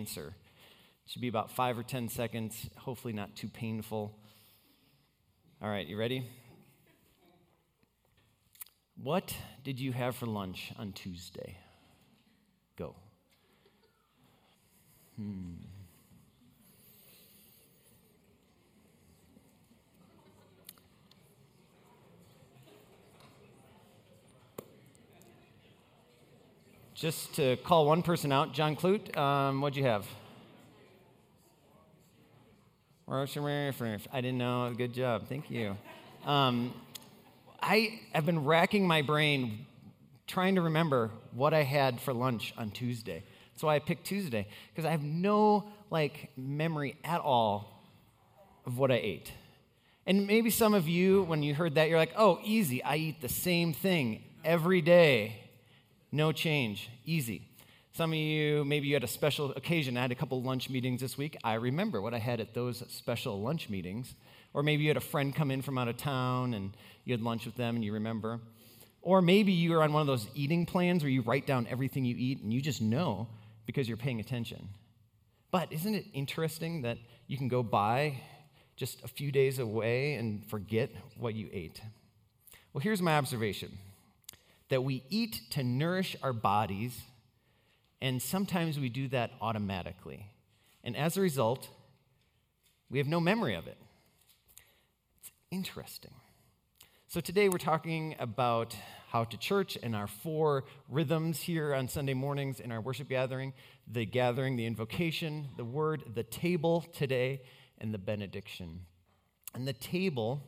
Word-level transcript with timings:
answer. 0.00 0.34
It 1.04 1.10
should 1.10 1.20
be 1.20 1.28
about 1.28 1.50
five 1.50 1.78
or 1.78 1.82
10 1.82 2.08
seconds, 2.08 2.70
hopefully 2.78 3.12
not 3.12 3.36
too 3.36 3.48
painful. 3.48 4.16
All 5.60 5.68
right, 5.68 5.86
you 5.86 5.98
ready? 5.98 6.26
What 9.02 9.34
did 9.62 9.78
you 9.78 9.92
have 9.92 10.16
for 10.16 10.24
lunch 10.24 10.72
on 10.78 10.92
Tuesday? 10.92 11.58
Go. 12.76 12.94
Hmm. 15.16 15.56
Just 27.00 27.36
to 27.36 27.56
call 27.56 27.86
one 27.86 28.02
person 28.02 28.30
out, 28.30 28.52
John 28.52 28.76
Clute, 28.76 29.16
um, 29.16 29.62
what'd 29.62 29.74
you 29.74 29.84
have? 29.84 30.06
I 34.12 34.20
didn't 34.20 34.36
know. 34.36 34.70
Good 34.76 34.92
job. 34.92 35.26
Thank 35.26 35.50
you. 35.50 35.78
Um, 36.26 36.74
I 37.62 38.00
have 38.12 38.26
been 38.26 38.44
racking 38.44 38.86
my 38.86 39.00
brain 39.00 39.64
trying 40.26 40.56
to 40.56 40.60
remember 40.60 41.10
what 41.32 41.54
I 41.54 41.62
had 41.62 42.02
for 42.02 42.12
lunch 42.12 42.52
on 42.58 42.70
Tuesday. 42.70 43.24
That's 43.54 43.62
why 43.62 43.76
I 43.76 43.78
picked 43.78 44.04
Tuesday 44.04 44.46
because 44.70 44.84
I 44.84 44.90
have 44.90 45.02
no 45.02 45.70
like 45.88 46.28
memory 46.36 46.96
at 47.02 47.22
all 47.22 47.82
of 48.66 48.76
what 48.76 48.90
I 48.90 48.96
ate. 48.96 49.32
And 50.04 50.26
maybe 50.26 50.50
some 50.50 50.74
of 50.74 50.86
you, 50.86 51.22
when 51.22 51.42
you 51.42 51.54
heard 51.54 51.76
that, 51.76 51.88
you're 51.88 51.96
like, 51.96 52.12
oh, 52.14 52.40
easy. 52.44 52.84
I 52.84 52.96
eat 52.96 53.22
the 53.22 53.30
same 53.30 53.72
thing 53.72 54.22
every 54.44 54.82
day. 54.82 55.49
No 56.12 56.32
change. 56.32 56.90
Easy. 57.04 57.48
Some 57.92 58.12
of 58.12 58.16
you, 58.16 58.64
maybe 58.64 58.86
you 58.86 58.94
had 58.94 59.04
a 59.04 59.08
special 59.08 59.52
occasion. 59.52 59.96
I 59.96 60.02
had 60.02 60.12
a 60.12 60.16
couple 60.16 60.40
lunch 60.42 60.70
meetings 60.70 61.00
this 61.00 61.18
week. 61.18 61.36
I 61.42 61.54
remember 61.54 62.00
what 62.00 62.14
I 62.14 62.18
had 62.18 62.40
at 62.40 62.54
those 62.54 62.82
special 62.88 63.40
lunch 63.40 63.68
meetings. 63.68 64.14
Or 64.52 64.62
maybe 64.62 64.82
you 64.82 64.90
had 64.90 64.96
a 64.96 65.00
friend 65.00 65.34
come 65.34 65.50
in 65.50 65.62
from 65.62 65.78
out 65.78 65.88
of 65.88 65.96
town 65.96 66.54
and 66.54 66.72
you 67.04 67.12
had 67.12 67.20
lunch 67.20 67.46
with 67.46 67.56
them 67.56 67.76
and 67.76 67.84
you 67.84 67.92
remember. 67.92 68.40
Or 69.02 69.22
maybe 69.22 69.52
you 69.52 69.74
are 69.74 69.82
on 69.82 69.92
one 69.92 70.02
of 70.02 70.06
those 70.06 70.26
eating 70.34 70.66
plans 70.66 71.02
where 71.02 71.10
you 71.10 71.22
write 71.22 71.46
down 71.46 71.66
everything 71.70 72.04
you 72.04 72.16
eat 72.18 72.42
and 72.42 72.52
you 72.52 72.60
just 72.60 72.82
know 72.82 73.28
because 73.66 73.88
you're 73.88 73.96
paying 73.96 74.20
attention. 74.20 74.68
But 75.50 75.72
isn't 75.72 75.94
it 75.94 76.06
interesting 76.12 76.82
that 76.82 76.98
you 77.26 77.36
can 77.36 77.48
go 77.48 77.62
by 77.62 78.20
just 78.76 79.02
a 79.04 79.08
few 79.08 79.32
days 79.32 79.58
away 79.58 80.14
and 80.14 80.44
forget 80.46 80.90
what 81.16 81.34
you 81.34 81.48
ate? 81.52 81.80
Well, 82.72 82.82
here's 82.82 83.02
my 83.02 83.16
observation 83.16 83.76
that 84.70 84.82
we 84.82 85.04
eat 85.10 85.42
to 85.50 85.62
nourish 85.62 86.16
our 86.22 86.32
bodies, 86.32 86.98
and 88.00 88.22
sometimes 88.22 88.80
we 88.80 88.88
do 88.88 89.08
that 89.08 89.32
automatically. 89.40 90.26
And 90.82 90.96
as 90.96 91.16
a 91.16 91.20
result, 91.20 91.68
we 92.88 92.98
have 92.98 93.06
no 93.06 93.20
memory 93.20 93.54
of 93.54 93.66
it. 93.66 93.76
It's 95.20 95.30
interesting. 95.50 96.12
So 97.08 97.20
today 97.20 97.48
we're 97.48 97.58
talking 97.58 98.14
about 98.18 98.74
how 99.08 99.24
to 99.24 99.36
church 99.36 99.76
and 99.82 99.96
our 99.96 100.06
four 100.06 100.64
rhythms 100.88 101.40
here 101.40 101.74
on 101.74 101.88
Sunday 101.88 102.14
mornings 102.14 102.60
in 102.60 102.70
our 102.70 102.80
worship 102.80 103.08
gathering 103.08 103.52
the 103.92 104.06
gathering, 104.06 104.56
the 104.56 104.66
invocation, 104.66 105.48
the 105.56 105.64
word, 105.64 106.04
the 106.14 106.22
table 106.22 106.86
today, 106.92 107.42
and 107.78 107.92
the 107.92 107.98
benediction. 107.98 108.82
And 109.52 109.66
the 109.66 109.72
table 109.72 110.46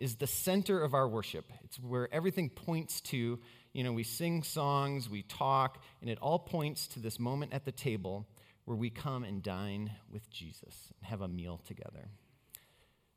is 0.00 0.16
the 0.16 0.26
center 0.26 0.82
of 0.82 0.94
our 0.94 1.08
worship. 1.08 1.52
It's 1.64 1.78
where 1.78 2.12
everything 2.12 2.50
points 2.50 3.00
to. 3.02 3.38
You 3.72 3.84
know, 3.84 3.92
we 3.92 4.02
sing 4.02 4.42
songs, 4.42 5.08
we 5.08 5.22
talk, 5.22 5.82
and 6.00 6.10
it 6.10 6.18
all 6.20 6.38
points 6.38 6.86
to 6.88 7.00
this 7.00 7.18
moment 7.18 7.52
at 7.52 7.64
the 7.64 7.72
table 7.72 8.26
where 8.64 8.76
we 8.76 8.90
come 8.90 9.24
and 9.24 9.42
dine 9.42 9.92
with 10.10 10.28
Jesus 10.30 10.92
and 10.98 11.08
have 11.08 11.20
a 11.20 11.28
meal 11.28 11.60
together. 11.66 12.08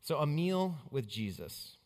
So, 0.00 0.18
a 0.18 0.26
meal 0.26 0.78
with 0.90 1.08
Jesus. 1.08 1.76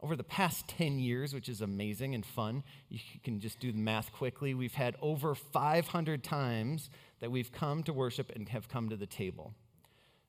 Over 0.00 0.16
the 0.16 0.24
past 0.24 0.68
10 0.68 0.98
years, 0.98 1.32
which 1.32 1.48
is 1.48 1.60
amazing 1.60 2.14
and 2.14 2.24
fun, 2.24 2.62
you 2.88 2.98
can 3.22 3.40
just 3.40 3.58
do 3.58 3.72
the 3.72 3.78
math 3.78 4.12
quickly, 4.12 4.52
we've 4.52 4.74
had 4.74 4.96
over 5.00 5.34
500 5.34 6.22
times 6.22 6.90
that 7.20 7.30
we've 7.30 7.50
come 7.50 7.82
to 7.84 7.92
worship 7.92 8.30
and 8.34 8.48
have 8.50 8.68
come 8.68 8.90
to 8.90 8.96
the 8.96 9.06
table. 9.06 9.54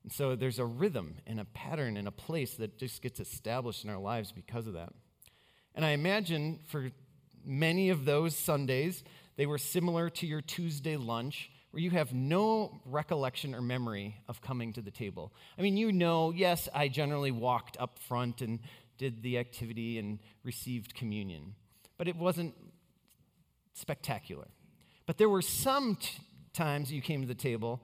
And 0.05 0.13
so 0.13 0.35
there's 0.35 0.59
a 0.59 0.65
rhythm 0.65 1.15
and 1.25 1.39
a 1.39 1.45
pattern 1.45 1.97
and 1.97 2.07
a 2.07 2.11
place 2.11 2.53
that 2.57 2.77
just 2.77 3.01
gets 3.01 3.19
established 3.19 3.83
in 3.83 3.89
our 3.89 3.97
lives 3.97 4.31
because 4.31 4.67
of 4.67 4.73
that. 4.73 4.93
And 5.73 5.83
I 5.83 5.89
imagine 5.89 6.59
for 6.67 6.91
many 7.43 7.89
of 7.89 8.05
those 8.05 8.35
Sundays, 8.35 9.03
they 9.35 9.47
were 9.47 9.57
similar 9.57 10.11
to 10.11 10.27
your 10.27 10.41
Tuesday 10.41 10.95
lunch 10.95 11.49
where 11.71 11.81
you 11.81 11.89
have 11.89 12.13
no 12.13 12.79
recollection 12.85 13.55
or 13.55 13.63
memory 13.63 14.17
of 14.27 14.43
coming 14.43 14.73
to 14.73 14.81
the 14.83 14.91
table. 14.91 15.33
I 15.57 15.63
mean, 15.63 15.75
you 15.75 15.91
know, 15.91 16.29
yes, 16.29 16.69
I 16.71 16.87
generally 16.87 17.31
walked 17.31 17.75
up 17.79 17.97
front 17.97 18.43
and 18.43 18.59
did 18.99 19.23
the 19.23 19.39
activity 19.39 19.97
and 19.97 20.19
received 20.43 20.93
communion. 20.93 21.55
But 21.97 22.07
it 22.07 22.15
wasn't 22.15 22.53
spectacular. 23.73 24.49
But 25.07 25.17
there 25.17 25.29
were 25.29 25.41
some 25.41 25.95
t- 25.95 26.19
times 26.53 26.91
you 26.91 27.01
came 27.01 27.21
to 27.21 27.27
the 27.27 27.33
table 27.33 27.81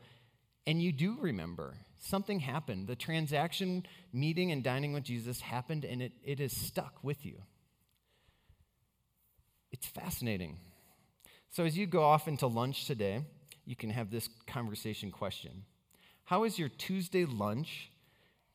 and 0.67 0.79
you 0.79 0.91
do 0.91 1.17
remember 1.19 1.77
something 2.01 2.39
happened. 2.39 2.88
The 2.88 2.95
transaction, 2.95 3.85
meeting 4.12 4.51
and 4.51 4.63
dining 4.63 4.91
with 4.91 5.03
Jesus 5.03 5.39
happened 5.39 5.85
and 5.85 6.01
it, 6.01 6.12
it 6.23 6.39
is 6.39 6.56
stuck 6.56 6.95
with 7.03 7.25
you. 7.25 7.41
It's 9.72 9.88
fascinating. 9.88 10.57
So 11.50 11.63
as 11.63 11.78
you 11.78 11.85
go 11.85 12.03
off 12.03 12.28
into 12.28 12.47
lunch 12.47 12.85
today, 12.85 13.23
you 13.66 13.75
can 13.75 13.89
have 13.89 14.12
this 14.12 14.28
conversation 14.47 15.12
question 15.12 15.63
How 16.25 16.44
is 16.44 16.59
your 16.59 16.69
Tuesday 16.69 17.25
lunch 17.25 17.91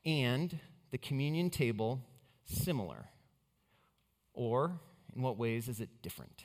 and 0.05 0.59
the 0.91 0.99
communion 0.99 1.49
table 1.49 2.03
similar? 2.45 3.07
Or 4.35 4.79
in 5.15 5.23
what 5.23 5.39
ways 5.39 5.69
is 5.69 5.81
it 5.81 5.89
different? 6.03 6.45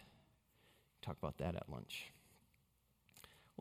Talk 1.01 1.17
about 1.17 1.39
that 1.39 1.55
at 1.55 1.69
lunch. 1.69 2.11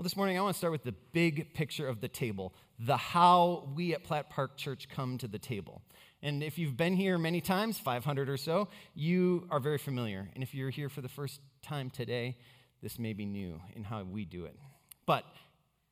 Well, 0.01 0.05
this 0.05 0.17
morning 0.17 0.39
I 0.39 0.41
want 0.41 0.55
to 0.55 0.59
start 0.59 0.73
with 0.73 0.85
the 0.85 0.95
big 1.13 1.53
picture 1.53 1.87
of 1.87 2.01
the 2.01 2.09
table, 2.09 2.55
the 2.79 2.97
how 2.97 3.69
we 3.77 3.93
at 3.93 4.03
Platt 4.03 4.31
Park 4.31 4.57
Church 4.57 4.89
come 4.89 5.19
to 5.19 5.29
the 5.29 5.39
table. 5.39 5.83
And 6.23 6.43
if 6.43 6.57
you've 6.57 6.75
been 6.75 6.95
here 6.95 7.19
many 7.19 7.43
times, 7.43 7.79
500 7.79 8.31
or 8.31 8.39
so, 8.39 8.69
you 8.95 9.47
are 9.51 9.61
very 9.61 9.77
familiar. 9.77 10.31
And 10.33 10.43
if 10.43 10.55
you're 10.55 10.71
here 10.71 10.89
for 10.89 11.03
the 11.03 11.11
first 11.11 11.43
time 11.61 11.91
today, 11.91 12.39
this 12.83 12.99
may 12.99 13.13
be 13.13 13.27
new 13.27 13.61
in 13.77 13.85
how 13.85 14.03
we 14.05 14.25
do 14.25 14.47
it. 14.47 14.57
But 15.05 15.27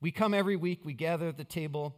we 0.01 0.11
come 0.11 0.33
every 0.33 0.57
week, 0.57 0.87
we 0.87 0.95
gather 0.95 1.29
at 1.29 1.37
the 1.37 1.45
table, 1.45 1.95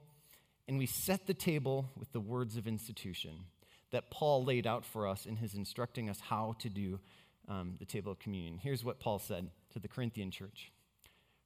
and 0.66 0.78
we 0.78 0.86
set 0.86 1.28
the 1.28 1.32
table 1.32 1.90
with 1.96 2.10
the 2.10 2.18
words 2.18 2.56
of 2.56 2.66
institution 2.66 3.44
that 3.92 4.10
Paul 4.10 4.44
laid 4.44 4.66
out 4.66 4.84
for 4.84 5.06
us 5.06 5.26
in 5.26 5.36
his 5.36 5.54
instructing 5.54 6.10
us 6.10 6.18
how 6.18 6.56
to 6.58 6.68
do 6.68 6.98
um, 7.46 7.76
the 7.78 7.86
table 7.86 8.10
of 8.10 8.18
communion. 8.18 8.58
Here's 8.58 8.84
what 8.84 8.98
Paul 8.98 9.20
said 9.20 9.48
to 9.74 9.78
the 9.78 9.86
Corinthian 9.86 10.32
church 10.32 10.72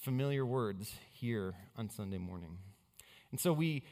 Familiar 0.00 0.46
words 0.46 0.94
here 1.10 1.54
on 1.76 1.90
Sunday 1.90 2.18
morning. 2.18 2.58
And 3.32 3.40
so 3.40 3.52
we, 3.52 3.82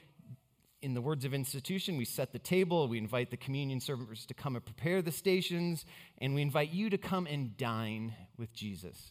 in 0.81 0.95
the 0.95 1.01
words 1.01 1.25
of 1.25 1.35
institution, 1.35 1.97
we 1.97 2.05
set 2.05 2.33
the 2.33 2.39
table, 2.39 2.87
we 2.87 2.97
invite 2.97 3.33
the 3.33 3.37
communion 3.37 3.81
servers 3.81 4.25
to 4.27 4.35
come 4.35 4.55
and 4.55 4.65
prepare 4.65 5.03
the 5.03 5.11
stations, 5.11 5.85
and 6.19 6.33
we 6.33 6.43
invite 6.43 6.71
you 6.71 6.91
to 6.91 6.97
come 6.97 7.27
and 7.27 7.57
dine 7.57 8.15
with 8.39 8.53
Jesus. 8.53 9.11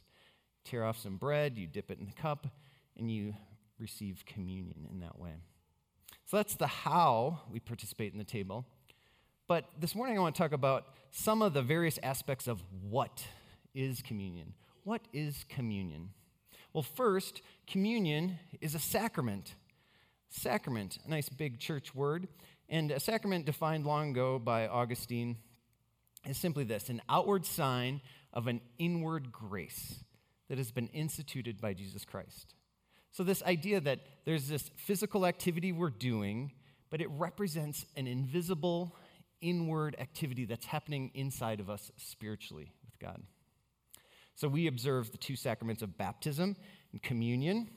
Tear 0.64 0.86
off 0.86 0.98
some 0.98 1.18
bread, 1.18 1.58
you 1.58 1.68
dip 1.68 1.92
it 1.92 2.00
in 2.00 2.06
the 2.06 2.14
cup, 2.14 2.48
and 2.98 3.12
you 3.12 3.36
receive 3.78 4.24
communion 4.26 4.88
in 4.90 5.02
that 5.02 5.20
way. 5.20 5.34
So 6.24 6.38
that's 6.38 6.56
the 6.56 6.68
how 6.68 7.42
we 7.52 7.60
participate 7.60 8.14
in 8.14 8.20
the 8.20 8.24
table. 8.24 8.66
But 9.50 9.66
this 9.78 9.96
morning 9.96 10.18
I 10.18 10.22
want 10.22 10.34
to 10.34 10.42
talk 10.42 10.54
about 10.54 10.88
some 11.12 11.42
of 11.42 11.54
the 11.54 11.62
various 11.62 12.00
aspects 12.02 12.48
of 12.48 12.64
what 12.82 13.28
is 13.74 14.02
communion. 14.02 14.54
What 14.86 15.02
is 15.12 15.46
communion? 15.50 16.12
Well, 16.76 16.84
first, 16.84 17.42
communion 17.68 18.38
is 18.60 18.76
a 18.76 18.80
sacrament. 18.80 19.56
Sacrament, 20.28 20.98
a 21.06 21.10
nice 21.10 21.30
big 21.30 21.58
church 21.58 21.96
word. 21.96 22.28
And 22.68 22.92
a 22.92 23.00
sacrament 23.00 23.46
defined 23.46 23.86
long 23.86 24.10
ago 24.10 24.40
by 24.40 24.68
Augustine 24.68 25.38
is 26.28 26.38
simply 26.38 26.66
this 26.66 26.90
an 26.90 27.02
outward 27.08 27.46
sign 27.46 28.02
of 28.34 28.48
an 28.48 28.60
inward 28.78 29.32
grace 29.32 30.04
that 30.50 30.58
has 30.58 30.70
been 30.72 30.90
instituted 30.90 31.62
by 31.62 31.74
Jesus 31.74 32.04
Christ. 32.04 32.56
So, 33.14 33.24
this 33.24 33.42
idea 33.44 33.80
that 33.80 34.02
there's 34.26 34.50
this 34.50 34.70
physical 34.76 35.26
activity 35.26 35.72
we're 35.72 35.90
doing, 35.90 36.52
but 36.90 37.00
it 37.00 37.08
represents 37.10 37.86
an 37.96 38.06
invisible, 38.06 38.98
inward 39.40 39.96
activity 39.98 40.44
that's 40.44 40.66
happening 40.66 41.10
inside 41.14 41.62
of 41.62 41.70
us 41.70 41.90
spiritually 41.96 42.74
with 42.84 43.00
God. 43.00 43.24
So, 44.36 44.48
we 44.48 44.68
observe 44.68 45.12
the 45.12 45.18
two 45.18 45.36
sacraments 45.36 45.82
of 45.82 45.98
baptism 45.98 46.56
and 46.92 47.02
communion, 47.02 47.70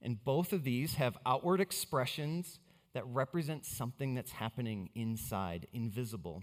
and 0.00 0.22
both 0.24 0.52
of 0.52 0.64
these 0.64 0.94
have 0.94 1.16
outward 1.26 1.60
expressions 1.60 2.58
that 2.94 3.04
represent 3.06 3.66
something 3.66 4.14
that's 4.14 4.32
happening 4.32 4.88
inside, 4.94 5.66
invisible, 5.72 6.42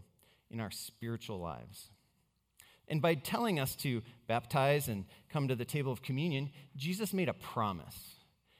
in 0.52 0.60
our 0.60 0.72
spiritual 0.72 1.40
lives. 1.40 1.90
And 2.88 3.02
by 3.02 3.16
telling 3.16 3.60
us 3.60 3.76
to 3.78 4.04
baptize 4.28 4.90
and 4.90 5.06
come 5.30 5.48
to 5.48 5.56
the 5.56 5.66
table 5.66 5.94
of 5.94 6.02
communion, 6.02 6.52
Jesus 6.76 7.14
made 7.14 7.30
a 7.30 7.34
promise. 7.34 8.16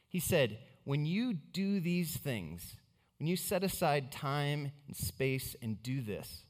He 0.08 0.20
said, 0.20 0.60
When 0.86 1.06
you 1.06 1.34
do 1.34 1.80
these 1.82 2.16
things, 2.16 2.78
when 3.20 3.28
you 3.28 3.36
set 3.36 3.64
aside 3.64 4.12
time 4.12 4.72
and 4.88 4.96
space 4.96 5.56
and 5.62 5.84
do 5.84 6.02
this, 6.02 6.44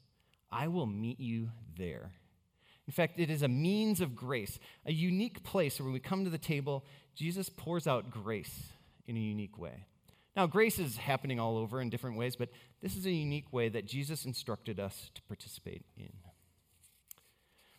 I 0.52 0.68
will 0.68 0.86
meet 0.86 1.20
you 1.20 1.50
there. 1.76 2.12
In 2.92 2.94
fact, 2.94 3.22
it 3.22 3.30
is 3.30 3.42
a 3.42 3.48
means 3.48 4.02
of 4.02 4.18
grace, 4.18 4.60
a 4.86 4.92
unique 4.92 5.44
place 5.44 5.80
where 5.80 5.86
when 5.86 5.94
we 5.94 6.02
come 6.02 6.26
to 6.26 6.30
the 6.30 6.38
table, 6.38 6.84
Jesus 7.16 7.48
pours 7.48 7.88
out 7.88 8.12
grace 8.12 8.64
in 9.08 9.16
a 9.16 9.20
unique 9.22 9.58
way. 9.58 9.86
Now, 10.36 10.46
grace 10.46 10.78
is 10.78 10.98
happening 10.98 11.40
all 11.40 11.56
over 11.56 11.80
in 11.80 11.90
different 11.90 12.18
ways, 12.18 12.36
but 12.36 12.50
this 12.82 12.98
is 12.98 13.06
a 13.06 13.12
unique 13.12 13.54
way 13.54 13.70
that 13.70 13.86
Jesus 13.86 14.26
instructed 14.26 14.78
us 14.78 15.10
to 15.16 15.22
participate 15.22 15.86
in. 15.96 16.12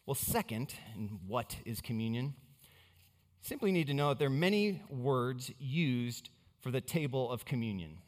Well, 0.07 0.15
second, 0.15 0.73
and 0.95 1.19
what 1.27 1.59
is 1.67 1.83
communion? 1.83 2.33
Simply 3.43 3.71
need 3.71 3.89
to 3.89 3.95
know 3.95 4.09
that 4.09 4.19
there 4.19 4.29
are 4.29 4.31
many 4.31 4.81
words 4.89 5.53
used 5.59 6.31
for 6.63 6.71
the 6.71 6.81
table 6.81 7.31
of 7.31 7.45
communion. 7.45 7.99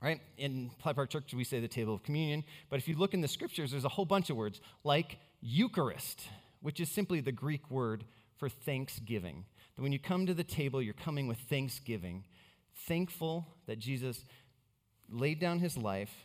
Right? 0.00 0.20
In 0.38 0.70
Platt 0.78 0.94
Park 0.94 1.10
Church, 1.10 1.34
we 1.34 1.42
say 1.42 1.58
the 1.58 1.66
table 1.66 1.92
of 1.92 2.04
communion, 2.04 2.44
but 2.70 2.78
if 2.78 2.86
you 2.86 2.94
look 2.94 3.14
in 3.14 3.20
the 3.20 3.26
scriptures, 3.26 3.72
there's 3.72 3.84
a 3.84 3.88
whole 3.88 4.04
bunch 4.04 4.30
of 4.30 4.36
words 4.36 4.60
like 4.84 5.18
Eucharist, 5.46 6.22
which 6.62 6.80
is 6.80 6.90
simply 6.90 7.20
the 7.20 7.30
Greek 7.30 7.70
word 7.70 8.04
for 8.38 8.48
thanksgiving. 8.48 9.44
That 9.76 9.82
when 9.82 9.92
you 9.92 9.98
come 9.98 10.24
to 10.24 10.32
the 10.32 10.42
table, 10.42 10.80
you're 10.80 10.94
coming 10.94 11.28
with 11.28 11.38
thanksgiving, 11.38 12.24
thankful 12.88 13.46
that 13.66 13.78
Jesus 13.78 14.24
laid 15.10 15.38
down 15.40 15.58
his 15.58 15.76
life 15.76 16.24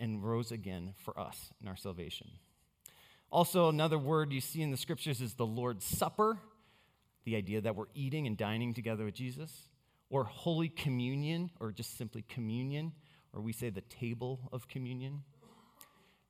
and 0.00 0.22
rose 0.22 0.50
again 0.50 0.94
for 1.04 1.18
us 1.18 1.52
in 1.62 1.68
our 1.68 1.76
salvation. 1.76 2.26
Also, 3.30 3.68
another 3.68 3.98
word 3.98 4.32
you 4.32 4.40
see 4.40 4.62
in 4.62 4.72
the 4.72 4.76
scriptures 4.76 5.20
is 5.20 5.34
the 5.34 5.46
Lord's 5.46 5.84
Supper, 5.84 6.38
the 7.24 7.36
idea 7.36 7.60
that 7.60 7.76
we're 7.76 7.86
eating 7.94 8.26
and 8.26 8.36
dining 8.36 8.74
together 8.74 9.04
with 9.04 9.14
Jesus, 9.14 9.68
or 10.10 10.24
Holy 10.24 10.68
Communion, 10.68 11.50
or 11.60 11.70
just 11.70 11.96
simply 11.96 12.24
communion, 12.28 12.92
or 13.32 13.40
we 13.40 13.52
say 13.52 13.70
the 13.70 13.80
table 13.80 14.48
of 14.52 14.66
communion. 14.66 15.22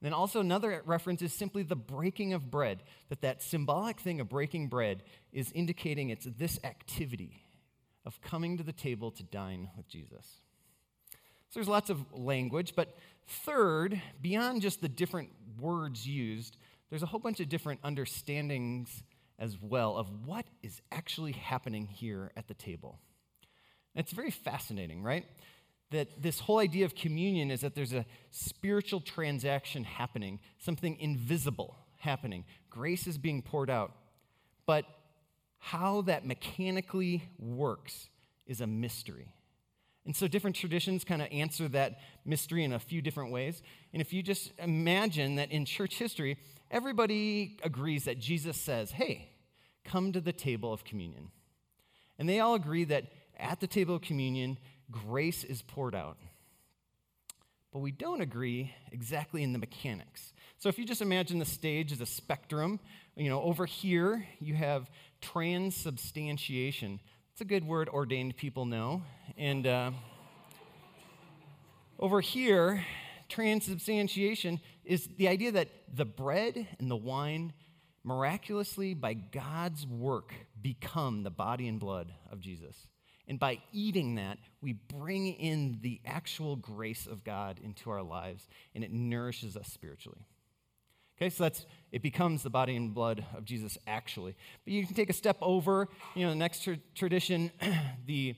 Then 0.07 0.13
also 0.13 0.39
another 0.39 0.83
reference 0.87 1.21
is 1.21 1.33
simply 1.33 1.65
the 1.65 1.75
breaking 1.75 2.33
of 2.33 2.49
bread, 2.49 2.85
that 3.09 3.23
that 3.23 3.43
symbolic 3.43 3.99
thing 3.99 4.21
of 4.21 4.29
breaking 4.29 4.69
bread 4.69 5.03
is 5.33 5.51
indicating 5.51 6.11
it's 6.11 6.29
this 6.39 6.61
activity 6.63 7.43
of 8.05 8.21
coming 8.21 8.57
to 8.57 8.63
the 8.63 8.73
table 8.73 9.11
to 9.11 9.25
dine 9.25 9.69
with 9.77 9.89
Jesus. 9.89 10.25
So 11.11 11.55
there's 11.55 11.67
lots 11.67 11.91
of 11.91 12.05
language, 12.13 12.75
but 12.77 12.97
third, 13.27 14.01
beyond 14.23 14.63
just 14.63 14.81
the 14.81 14.89
different 14.89 15.31
words 15.59 16.07
used, 16.07 16.57
there's 16.89 17.03
a 17.03 17.07
whole 17.07 17.19
bunch 17.19 17.41
of 17.41 17.49
different 17.49 17.81
understandings 17.83 19.03
as 19.41 19.59
well 19.61 19.97
of 19.97 20.07
what 20.25 20.47
is 20.63 20.81
actually 20.93 21.33
happening 21.33 21.89
here 21.89 22.31
at 22.37 22.47
the 22.47 22.55
table. 22.55 23.01
And 23.97 24.05
it's 24.05 24.13
very 24.13 24.31
fascinating, 24.31 25.03
right? 25.03 25.25
That 25.91 26.21
this 26.21 26.41
whole 26.41 26.59
idea 26.59 26.85
of 26.85 26.95
communion 26.95 27.51
is 27.51 27.61
that 27.61 27.75
there's 27.75 27.93
a 27.93 28.05
spiritual 28.31 29.01
transaction 29.01 29.85
happening, 29.85 30.41
something 30.59 30.99
invisible 30.99 31.77
happening. 31.99 32.45
Grace 32.71 33.07
is 33.07 33.19
being 33.19 33.41
poured 33.41 33.71
out. 33.71 33.93
But 34.67 34.85
how 35.59 36.03
that 36.03 36.27
mechanically 36.27 37.29
works 37.39 38.09
is 38.47 38.61
a 38.61 38.67
mystery. 38.67 39.33
And 40.05 40.15
so 40.15 40.29
different 40.29 40.55
traditions 40.55 41.05
kind 41.05 41.21
of 41.21 41.29
answer 41.33 41.69
that 41.69 41.99
mystery 42.25 42.63
in 42.63 42.73
a 42.73 42.79
few 42.79 43.03
different 43.03 43.33
ways. 43.33 43.63
And 43.93 44.01
if 44.01 44.13
you 44.13 44.23
just 44.23 44.53
imagine 44.59 45.35
that 45.37 45.51
in 45.51 45.65
church 45.65 45.99
history, 45.99 46.39
everybody 46.71 47.59
agrees 47.65 48.05
that 48.05 48.21
Jesus 48.21 48.57
says, 48.57 48.93
hey, 48.93 49.31
come 49.85 50.13
to 50.13 50.21
the 50.21 50.33
table 50.33 50.73
of 50.73 50.85
communion. 50.85 51.31
And 52.19 52.29
they 52.29 52.39
all 52.39 52.55
agree 52.55 52.85
that 52.85 53.05
at 53.39 53.61
the 53.61 53.67
table 53.67 53.97
of 53.97 54.03
communion, 54.03 54.59
grace 54.91 55.45
is 55.45 55.63
poured 55.63 55.95
out. 55.95 56.17
But 57.73 57.81
we 57.81 57.91
don't 57.91 58.21
agree 58.21 58.73
exactly 58.91 59.43
in 59.43 59.53
the 59.53 59.59
mechanics. 59.59 60.33
So 60.59 60.69
if 60.69 60.79
you 60.79 60.87
just 60.87 61.03
imagine 61.03 61.39
the 61.39 61.45
stage 61.45 61.93
as 61.93 62.01
a 62.01 62.07
spectrum, 62.07 62.81
you 63.17 63.29
know, 63.29 63.43
over 63.43 63.67
here 63.67 64.27
you 64.41 64.55
have 64.55 64.91
transubstantiation. 65.21 67.01
It's 67.33 67.41
a 67.43 67.45
good 67.45 67.65
word 67.65 67.89
ordained 67.89 68.37
people 68.37 68.65
know. 68.65 69.03
And 69.37 69.67
uh, 69.67 69.91
over 71.99 72.21
here, 72.21 72.85
transubstantiation 73.29 74.61
is 74.85 75.09
the 75.19 75.29
idea 75.29 75.53
that 75.53 75.69
the 75.93 76.05
bread 76.05 76.67
and 76.79 76.91
the 76.91 76.97
wine 76.97 77.53
miraculously, 78.05 78.95
by 78.95 79.15
God's 79.15 79.87
work, 79.87 80.33
become 80.63 81.25
the 81.25 81.31
body 81.31 81.69
and 81.69 81.81
blood 81.81 82.13
of 82.31 82.41
Jesus. 82.41 82.87
And 83.29 83.39
by 83.39 83.59
eating 83.73 84.17
that, 84.17 84.39
we 84.61 84.73
bring 84.73 85.27
in 85.35 85.79
the 85.83 86.01
actual 86.07 86.57
grace 86.57 87.07
of 87.07 87.25
God 87.25 87.59
into 87.63 87.91
our 87.91 88.03
lives, 88.03 88.49
and 88.75 88.85
it 88.85 88.93
nourishes 88.93 89.57
us 89.57 89.69
spiritually. 89.69 90.27
Okay, 91.17 91.31
so 91.31 91.45
that's 91.45 91.65
it 91.93 92.03
becomes 92.03 92.43
the 92.43 92.51
body 92.51 92.77
and 92.77 92.93
blood 92.93 93.25
of 93.35 93.45
Jesus 93.45 93.79
actually. 93.87 94.37
But 94.65 94.75
you 94.75 94.85
can 94.87 94.95
take 94.95 95.09
a 95.09 95.15
step 95.15 95.39
over, 95.41 95.89
you 96.15 96.25
know, 96.25 96.31
the 96.31 96.37
next 96.37 96.63
tra- 96.63 96.79
tradition, 96.95 97.51
the 98.07 98.35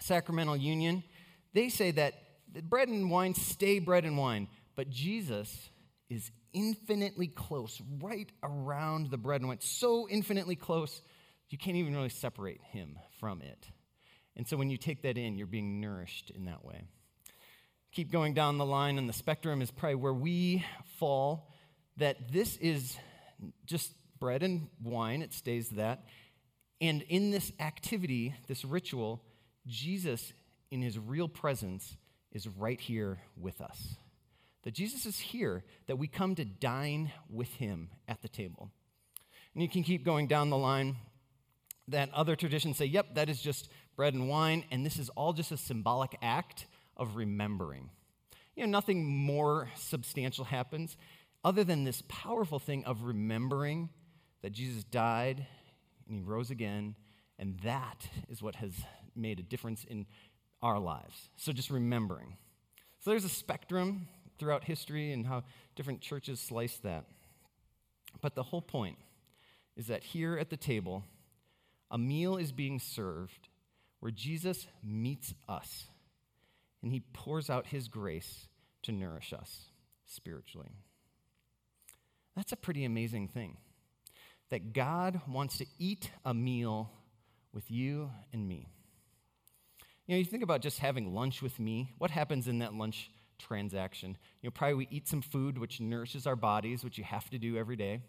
sacramental 0.00 0.56
union. 0.56 1.04
They 1.52 1.68
say 1.68 1.90
that 1.92 2.14
the 2.50 2.62
bread 2.62 2.88
and 2.88 3.10
wine 3.10 3.34
stay 3.34 3.78
bread 3.78 4.04
and 4.04 4.16
wine, 4.16 4.48
but 4.74 4.88
Jesus 4.88 5.70
is 6.08 6.30
infinitely 6.54 7.28
close, 7.28 7.80
right 8.00 8.30
around 8.42 9.10
the 9.10 9.18
bread 9.18 9.42
and 9.42 9.48
wine, 9.48 9.60
so 9.60 10.08
infinitely 10.08 10.56
close, 10.56 11.02
you 11.50 11.58
can't 11.58 11.76
even 11.76 11.94
really 11.94 12.08
separate 12.08 12.62
him 12.62 12.98
from 13.20 13.42
it. 13.42 13.68
And 14.36 14.46
so 14.46 14.56
when 14.56 14.70
you 14.70 14.76
take 14.76 15.02
that 15.02 15.18
in, 15.18 15.36
you're 15.36 15.46
being 15.46 15.80
nourished 15.80 16.30
in 16.30 16.46
that 16.46 16.64
way. 16.64 16.82
Keep 17.92 18.10
going 18.10 18.32
down 18.32 18.56
the 18.56 18.64
line, 18.64 18.96
and 18.96 19.08
the 19.08 19.12
spectrum 19.12 19.60
is 19.60 19.70
probably 19.70 19.96
where 19.96 20.14
we 20.14 20.64
fall, 20.98 21.50
that 21.98 22.32
this 22.32 22.56
is 22.56 22.96
just 23.66 23.92
bread 24.18 24.42
and 24.42 24.68
wine, 24.82 25.20
it 25.20 25.34
stays 25.34 25.68
that. 25.70 26.04
And 26.80 27.02
in 27.02 27.30
this 27.30 27.52
activity, 27.60 28.34
this 28.48 28.64
ritual, 28.64 29.22
Jesus, 29.66 30.32
in 30.70 30.80
his 30.80 30.98
real 30.98 31.28
presence, 31.28 31.96
is 32.32 32.48
right 32.48 32.80
here 32.80 33.18
with 33.36 33.60
us. 33.60 33.96
That 34.62 34.74
Jesus 34.74 35.04
is 35.04 35.18
here, 35.18 35.64
that 35.86 35.98
we 35.98 36.08
come 36.08 36.34
to 36.36 36.44
dine 36.44 37.12
with 37.28 37.52
him 37.54 37.90
at 38.08 38.22
the 38.22 38.28
table. 38.28 38.70
And 39.54 39.62
you 39.62 39.68
can 39.68 39.82
keep 39.82 40.04
going 40.04 40.28
down 40.28 40.48
the 40.48 40.56
line. 40.56 40.96
That 41.88 42.14
other 42.14 42.36
traditions 42.36 42.78
say, 42.78 42.86
yep, 42.86 43.16
that 43.16 43.28
is 43.28 43.42
just 43.42 43.68
bread 43.96 44.14
and 44.14 44.28
wine, 44.28 44.64
and 44.70 44.84
this 44.84 44.98
is 44.98 45.08
all 45.10 45.32
just 45.32 45.52
a 45.52 45.56
symbolic 45.56 46.16
act 46.22 46.66
of 46.96 47.16
remembering. 47.16 47.90
You 48.56 48.64
know, 48.64 48.70
nothing 48.70 49.04
more 49.04 49.70
substantial 49.76 50.44
happens 50.44 50.96
other 51.44 51.64
than 51.64 51.84
this 51.84 52.02
powerful 52.08 52.58
thing 52.58 52.84
of 52.84 53.02
remembering 53.02 53.88
that 54.42 54.52
Jesus 54.52 54.84
died 54.84 55.46
and 56.06 56.16
he 56.16 56.20
rose 56.20 56.50
again, 56.50 56.94
and 57.38 57.58
that 57.60 58.08
is 58.28 58.42
what 58.42 58.56
has 58.56 58.72
made 59.16 59.38
a 59.40 59.42
difference 59.42 59.84
in 59.84 60.06
our 60.62 60.78
lives. 60.78 61.30
So 61.36 61.52
just 61.52 61.70
remembering. 61.70 62.36
So 63.00 63.10
there's 63.10 63.24
a 63.24 63.28
spectrum 63.28 64.08
throughout 64.38 64.64
history 64.64 65.12
and 65.12 65.26
how 65.26 65.44
different 65.74 66.00
churches 66.00 66.40
slice 66.40 66.76
that. 66.78 67.04
But 68.20 68.34
the 68.34 68.42
whole 68.42 68.62
point 68.62 68.98
is 69.76 69.86
that 69.86 70.04
here 70.04 70.36
at 70.36 70.50
the 70.50 70.56
table, 70.56 71.04
a 71.90 71.98
meal 71.98 72.36
is 72.36 72.52
being 72.52 72.78
served 72.78 73.48
where 74.02 74.10
Jesus 74.10 74.66
meets 74.82 75.32
us 75.48 75.84
and 76.82 76.90
he 76.90 76.98
pours 77.12 77.48
out 77.48 77.68
his 77.68 77.86
grace 77.86 78.48
to 78.82 78.90
nourish 78.90 79.32
us 79.32 79.66
spiritually. 80.06 80.72
That's 82.34 82.50
a 82.50 82.56
pretty 82.56 82.84
amazing 82.84 83.28
thing. 83.28 83.58
That 84.50 84.72
God 84.72 85.20
wants 85.28 85.58
to 85.58 85.66
eat 85.78 86.10
a 86.24 86.34
meal 86.34 86.90
with 87.52 87.70
you 87.70 88.10
and 88.32 88.48
me. 88.48 88.66
You 90.08 90.16
know, 90.16 90.18
you 90.18 90.24
think 90.24 90.42
about 90.42 90.62
just 90.62 90.80
having 90.80 91.14
lunch 91.14 91.40
with 91.40 91.60
me. 91.60 91.92
What 91.98 92.10
happens 92.10 92.48
in 92.48 92.58
that 92.58 92.74
lunch 92.74 93.08
transaction? 93.38 94.16
You 94.40 94.48
know, 94.48 94.50
probably 94.50 94.74
we 94.74 94.88
eat 94.90 95.06
some 95.06 95.22
food 95.22 95.58
which 95.58 95.80
nourishes 95.80 96.26
our 96.26 96.34
bodies, 96.34 96.82
which 96.82 96.98
you 96.98 97.04
have 97.04 97.30
to 97.30 97.38
do 97.38 97.56
every 97.56 97.76
day. 97.76 98.00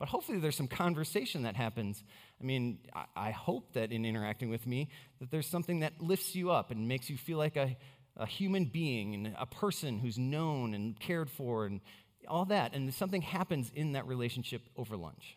But 0.00 0.08
hopefully 0.08 0.38
there's 0.38 0.56
some 0.56 0.66
conversation 0.66 1.42
that 1.42 1.54
happens. 1.54 2.02
I 2.40 2.44
mean, 2.44 2.78
I, 3.14 3.32
hope 3.32 3.74
that 3.74 3.92
in 3.92 4.06
interacting 4.06 4.48
with 4.48 4.66
me, 4.66 4.88
that 5.20 5.30
there's 5.30 5.46
something 5.46 5.80
that 5.80 6.00
lifts 6.00 6.34
you 6.34 6.50
up 6.50 6.70
and 6.70 6.88
makes 6.88 7.10
you 7.10 7.18
feel 7.18 7.36
like 7.36 7.56
a, 7.56 7.76
a 8.16 8.24
human 8.24 8.64
being 8.64 9.14
and 9.14 9.36
a 9.38 9.44
person 9.44 9.98
who's 9.98 10.18
known 10.18 10.72
and 10.72 10.98
cared 10.98 11.30
for 11.30 11.66
and 11.66 11.82
all 12.26 12.46
that. 12.46 12.74
And 12.74 12.92
something 12.94 13.20
happens 13.20 13.70
in 13.74 13.92
that 13.92 14.06
relationship 14.06 14.62
over 14.74 14.96
lunch. 14.96 15.36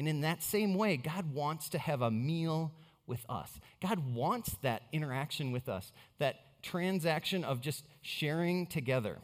And 0.00 0.08
in 0.08 0.22
that 0.22 0.42
same 0.42 0.74
way, 0.74 0.96
God 0.96 1.32
wants 1.32 1.68
to 1.70 1.78
have 1.78 2.02
a 2.02 2.10
meal 2.10 2.72
with 3.06 3.24
us. 3.28 3.60
God 3.80 4.14
wants 4.14 4.56
that 4.62 4.82
interaction 4.90 5.52
with 5.52 5.68
us, 5.68 5.92
that 6.18 6.60
transaction 6.62 7.44
of 7.44 7.60
just 7.60 7.84
sharing 8.02 8.66
together. 8.66 9.18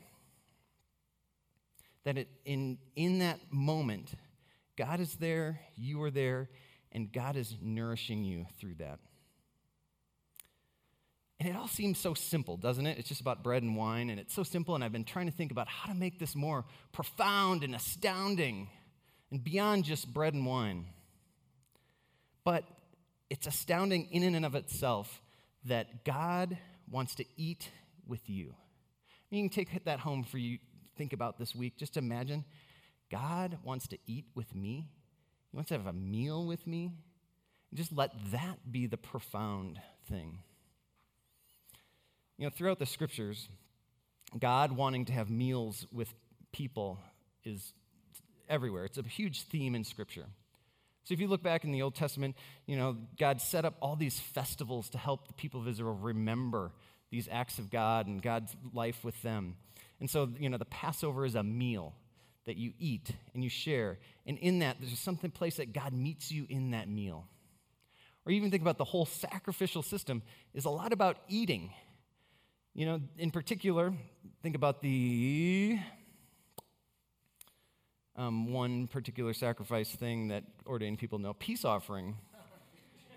That 2.05 2.19
it, 2.19 2.29
in, 2.45 2.79
in 2.97 3.19
that 3.19 3.41
moment, 3.51 4.13
God 4.77 5.01
is 5.01 5.15
there, 5.17 5.61
you 5.77 6.03
are 6.03 6.11
there, 6.11 6.49
and 6.93 7.13
God 7.13 7.37
is 7.37 7.55
nourishing 7.61 8.25
you 8.25 8.47
through 8.59 8.77
that. 8.77 8.99
And 11.39 11.49
it 11.49 11.57
all 11.57 11.69
seems 11.69 11.99
so 11.99 12.13
simple, 12.13 12.59
doesn't 12.59 12.87
it? 12.87 12.99
It's 12.99 13.09
just 13.09 13.21
about 13.23 13.43
bread 13.43 13.63
and 13.63 13.75
wine, 13.75 14.11
and 14.11 14.21
it's 14.21 14.35
so 14.35 14.43
simple, 14.43 14.75
and 14.75 14.85
I've 14.85 14.93
been 14.93 15.05
trying 15.05 15.27
to 15.27 15.33
think 15.33 15.51
about 15.51 15.69
how 15.69 15.91
to 15.93 15.99
make 15.99 16.19
this 16.19 16.35
more 16.35 16.67
profound 16.93 17.65
and 17.65 17.75
astounding 17.75 18.69
and 19.31 19.43
beyond 19.43 19.85
just 19.85 20.13
bread 20.13 20.35
and 20.35 20.45
wine. 20.45 20.87
But 22.45 22.65
it's 23.31 23.47
astounding 23.47 24.09
in 24.11 24.35
and 24.35 24.45
of 24.45 24.55
itself 24.55 25.23
that 25.65 26.05
God 26.05 26.59
wants 26.91 27.15
to 27.17 27.25
eat 27.37 27.71
with 28.07 28.29
you. 28.29 28.55
You 29.31 29.41
can 29.43 29.49
take 29.49 29.85
that 29.85 30.01
home 30.01 30.25
for 30.25 30.39
you, 30.39 30.59
think 31.01 31.15
about 31.15 31.39
this 31.39 31.55
week. 31.55 31.79
Just 31.79 31.97
imagine 31.97 32.45
God 33.11 33.57
wants 33.65 33.89
to 33.89 33.97
eat 34.07 34.27
with 34.35 34.55
me, 34.55 34.87
He 35.51 35.57
wants 35.57 35.71
to 35.71 35.75
have 35.79 35.87
a 35.87 35.95
meal 35.95 36.45
with 36.45 36.67
me. 36.67 36.93
Just 37.73 37.91
let 37.91 38.11
that 38.33 38.71
be 38.71 38.87
the 38.87 38.99
profound 38.99 39.81
thing. 40.11 40.41
You 42.37 42.45
know, 42.45 42.51
throughout 42.51 42.79
the 42.79 42.85
scriptures, 42.85 43.49
God 44.39 44.73
wanting 44.73 45.07
to 45.07 45.13
have 45.15 45.31
meals 45.31 45.87
with 45.91 46.13
people 46.53 46.99
is 47.45 47.73
everywhere. 48.47 48.85
It's 48.85 48.99
a 48.99 49.03
huge 49.03 49.45
theme 49.45 49.75
in 49.75 49.85
scripture. 49.85 50.27
So 51.05 51.15
if 51.15 51.21
you 51.21 51.29
look 51.29 51.43
back 51.43 51.65
in 51.65 51.73
the 51.73 51.81
Old 51.81 51.95
Testament, 51.95 52.37
you 52.67 52.77
know, 52.77 52.99
God 53.19 53.41
set 53.41 53.65
up 53.65 53.75
all 53.81 53.97
these 53.97 54.21
festivals 54.21 54.91
to 54.91 54.99
help 54.99 55.29
the 55.29 55.35
people 55.35 55.61
of 55.61 55.69
Israel 55.69 55.95
remember 55.95 56.73
these 57.11 57.27
acts 57.33 57.59
of 57.59 57.71
God 57.71 58.07
and 58.07 58.21
God's 58.21 58.55
life 58.75 59.03
with 59.03 59.23
them. 59.23 59.57
And 60.01 60.09
so, 60.09 60.31
you 60.39 60.49
know, 60.49 60.57
the 60.57 60.65
Passover 60.65 61.25
is 61.25 61.35
a 61.35 61.43
meal 61.43 61.95
that 62.47 62.57
you 62.57 62.73
eat 62.79 63.11
and 63.35 63.45
you 63.45 63.51
share. 63.51 63.99
And 64.27 64.39
in 64.39 64.61
that, 64.61 64.79
there's 64.81 64.99
something 64.99 65.31
place 65.31 65.57
that 65.57 65.73
God 65.73 65.93
meets 65.93 66.33
you 66.33 66.47
in 66.49 66.71
that 66.71 66.89
meal. 66.89 67.29
Or 68.25 68.33
even 68.33 68.51
think 68.51 68.63
about 68.63 68.79
the 68.79 68.85
whole 68.85 69.07
sacrificial 69.07 69.83
system 69.83 70.23
is 70.55 70.65
a 70.65 70.71
lot 70.71 70.93
about 70.93 71.19
eating. 71.29 71.73
You 72.75 72.87
know, 72.87 73.01
in 73.19 73.31
particular, 73.31 73.93
think 74.43 74.55
about 74.57 74.81
the 74.81 75.79
um, 78.17 78.53
one 78.53 78.87
particular 78.87 79.33
sacrifice 79.33 79.91
thing 79.91 80.29
that 80.29 80.45
ordained 80.67 80.99
people 80.99 81.19
know 81.19 81.35
peace 81.35 81.65
offering. 81.65 82.17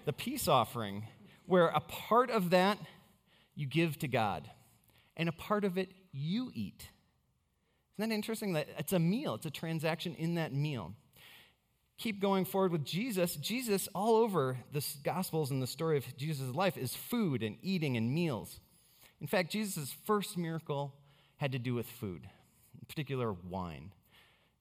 the 0.05 0.13
peace 0.13 0.47
offering, 0.47 1.07
where 1.45 1.67
a 1.67 1.79
part 1.79 2.29
of 2.29 2.49
that 2.49 2.77
you 3.55 3.65
give 3.67 3.99
to 3.99 4.07
God, 4.07 4.49
and 5.15 5.29
a 5.29 5.33
part 5.33 5.63
of 5.63 5.77
it 5.77 5.89
you 6.13 6.51
eat. 6.53 6.87
Isn't 7.97 8.09
that 8.09 8.15
interesting? 8.15 8.53
That 8.53 8.67
it's 8.77 8.93
a 8.93 8.99
meal, 8.99 9.35
it's 9.35 9.45
a 9.45 9.51
transaction 9.51 10.15
in 10.15 10.35
that 10.35 10.53
meal. 10.53 10.93
Keep 11.97 12.21
going 12.21 12.45
forward 12.45 12.71
with 12.71 12.83
Jesus. 12.83 13.35
Jesus, 13.35 13.87
all 13.93 14.15
over 14.15 14.57
the 14.71 14.83
Gospels 15.03 15.51
and 15.51 15.61
the 15.61 15.67
story 15.67 15.97
of 15.97 16.17
Jesus' 16.17 16.53
life, 16.53 16.77
is 16.77 16.95
food 16.95 17.43
and 17.43 17.57
eating 17.61 17.97
and 17.97 18.13
meals. 18.13 18.59
In 19.21 19.27
fact, 19.27 19.51
Jesus' 19.51 19.95
first 20.05 20.37
miracle 20.37 20.93
had 21.37 21.51
to 21.51 21.59
do 21.59 21.75
with 21.75 21.85
food, 21.85 22.27
in 22.79 22.85
particular, 22.87 23.31
wine. 23.31 23.91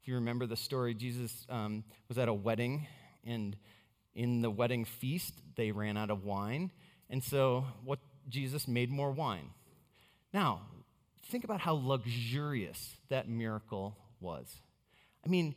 If 0.03 0.09
you 0.09 0.15
remember 0.17 0.47
the 0.47 0.57
story, 0.57 0.95
Jesus 0.95 1.47
um, 1.49 1.85
was 2.09 2.19
at 2.19 2.29
a 2.29 2.35
wedding, 2.35 2.87
and 3.25 3.57
in 4.15 4.43
the 4.43 4.51
wedding 4.51 4.85
feast, 4.85 5.35
they 5.57 5.73
ran 5.73 5.97
out 5.97 6.11
of 6.11 6.25
wine. 6.25 6.71
And 7.09 7.23
so, 7.25 7.65
what 7.85 7.99
Jesus 8.29 8.69
made 8.69 8.91
more 8.91 9.11
wine. 9.11 9.51
Now, 10.35 10.63
think 11.26 11.45
about 11.45 11.61
how 11.61 11.75
luxurious 11.75 12.97
that 13.09 13.29
miracle 13.29 13.97
was. 14.21 14.49
I 15.25 15.29
mean, 15.29 15.55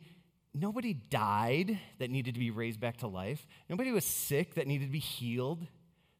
nobody 0.54 0.94
died 0.94 1.78
that 1.98 2.10
needed 2.10 2.34
to 2.34 2.40
be 2.40 2.50
raised 2.50 2.80
back 2.80 2.98
to 2.98 3.06
life, 3.06 3.46
nobody 3.68 3.92
was 3.92 4.04
sick 4.04 4.54
that 4.54 4.66
needed 4.66 4.86
to 4.86 4.92
be 4.92 4.98
healed. 4.98 5.66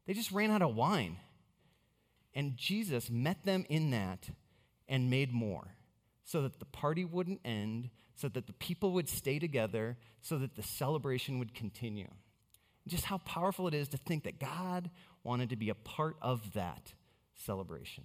They 0.06 0.14
just 0.14 0.30
ran 0.30 0.50
out 0.50 0.62
of 0.62 0.74
wine. 0.74 1.16
And 2.32 2.56
Jesus 2.56 3.10
met 3.10 3.44
them 3.44 3.64
in 3.68 3.90
that 3.90 4.28
and 4.88 5.10
made 5.10 5.32
more 5.32 5.74
so 6.24 6.42
that 6.42 6.58
the 6.58 6.66
party 6.66 7.04
wouldn't 7.04 7.40
end, 7.44 7.90
so 8.14 8.28
that 8.28 8.46
the 8.46 8.52
people 8.52 8.92
would 8.92 9.08
stay 9.08 9.38
together, 9.38 9.96
so 10.20 10.38
that 10.38 10.54
the 10.54 10.62
celebration 10.62 11.38
would 11.38 11.54
continue. 11.54 12.08
Just 12.86 13.06
how 13.06 13.18
powerful 13.18 13.66
it 13.66 13.74
is 13.74 13.88
to 13.88 13.96
think 13.96 14.24
that 14.24 14.38
God 14.38 14.90
wanted 15.24 15.50
to 15.50 15.56
be 15.56 15.70
a 15.70 15.74
part 15.74 16.16
of 16.20 16.52
that 16.52 16.92
celebration. 17.34 18.04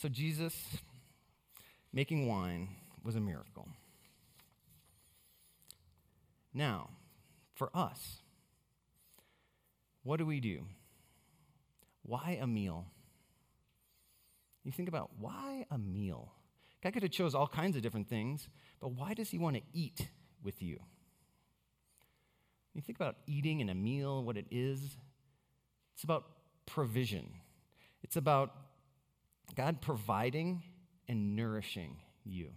So, 0.00 0.08
Jesus 0.08 0.54
making 1.92 2.26
wine 2.26 2.68
was 3.04 3.16
a 3.16 3.20
miracle. 3.20 3.68
Now, 6.54 6.88
for 7.52 7.68
us, 7.74 8.22
what 10.02 10.16
do 10.16 10.24
we 10.24 10.40
do? 10.40 10.62
Why 12.02 12.38
a 12.40 12.46
meal? 12.46 12.86
You 14.64 14.72
think 14.72 14.88
about 14.88 15.10
why 15.18 15.66
a 15.70 15.76
meal? 15.76 16.32
God 16.82 16.94
could 16.94 17.02
have 17.02 17.12
chose 17.12 17.34
all 17.34 17.46
kinds 17.46 17.76
of 17.76 17.82
different 17.82 18.08
things, 18.08 18.48
but 18.80 18.92
why 18.92 19.12
does 19.12 19.28
he 19.28 19.36
want 19.36 19.56
to 19.56 19.62
eat 19.74 20.08
with 20.42 20.62
you? 20.62 20.78
You 22.72 22.80
think 22.80 22.96
about 22.96 23.16
eating 23.26 23.60
and 23.60 23.68
a 23.68 23.74
meal, 23.74 24.24
what 24.24 24.38
it 24.38 24.46
is. 24.50 24.96
It's 25.92 26.04
about 26.04 26.24
provision. 26.64 27.34
It's 28.02 28.16
about 28.16 28.54
God 29.54 29.80
providing 29.80 30.62
and 31.08 31.36
nourishing 31.36 31.96
you. 32.24 32.50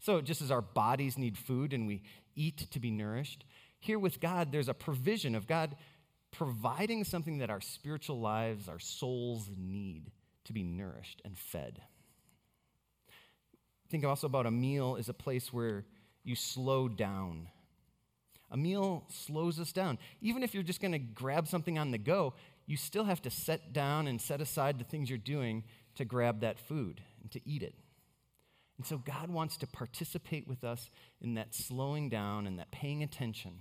So, 0.00 0.20
just 0.20 0.42
as 0.42 0.50
our 0.50 0.62
bodies 0.62 1.16
need 1.16 1.38
food 1.38 1.72
and 1.72 1.86
we 1.86 2.02
eat 2.34 2.66
to 2.70 2.80
be 2.80 2.90
nourished, 2.90 3.44
here 3.78 3.98
with 3.98 4.20
God, 4.20 4.52
there's 4.52 4.68
a 4.68 4.74
provision 4.74 5.34
of 5.34 5.46
God 5.46 5.76
providing 6.30 7.04
something 7.04 7.38
that 7.38 7.50
our 7.50 7.60
spiritual 7.60 8.18
lives, 8.18 8.68
our 8.68 8.78
souls 8.78 9.48
need 9.56 10.10
to 10.44 10.52
be 10.52 10.62
nourished 10.62 11.20
and 11.24 11.38
fed. 11.38 11.80
Think 13.90 14.04
also 14.04 14.26
about 14.26 14.46
a 14.46 14.50
meal 14.50 14.96
is 14.96 15.08
a 15.08 15.14
place 15.14 15.52
where 15.52 15.84
you 16.24 16.34
slow 16.34 16.88
down. 16.88 17.48
A 18.50 18.56
meal 18.56 19.04
slows 19.08 19.60
us 19.60 19.72
down. 19.72 19.98
Even 20.20 20.42
if 20.42 20.54
you're 20.54 20.62
just 20.62 20.80
going 20.80 20.92
to 20.92 20.98
grab 20.98 21.46
something 21.46 21.78
on 21.78 21.90
the 21.90 21.98
go, 21.98 22.34
you 22.66 22.76
still 22.76 23.04
have 23.04 23.20
to 23.22 23.30
set 23.30 23.72
down 23.72 24.06
and 24.06 24.20
set 24.20 24.40
aside 24.40 24.78
the 24.78 24.84
things 24.84 25.08
you're 25.10 25.18
doing 25.18 25.64
to 25.96 26.04
grab 26.04 26.40
that 26.40 26.58
food 26.58 27.00
and 27.20 27.30
to 27.32 27.40
eat 27.48 27.62
it. 27.62 27.74
And 28.78 28.86
so 28.86 28.98
God 28.98 29.30
wants 29.30 29.56
to 29.58 29.66
participate 29.66 30.48
with 30.48 30.64
us 30.64 30.90
in 31.20 31.34
that 31.34 31.54
slowing 31.54 32.08
down 32.08 32.46
and 32.46 32.58
that 32.58 32.70
paying 32.70 33.02
attention. 33.02 33.60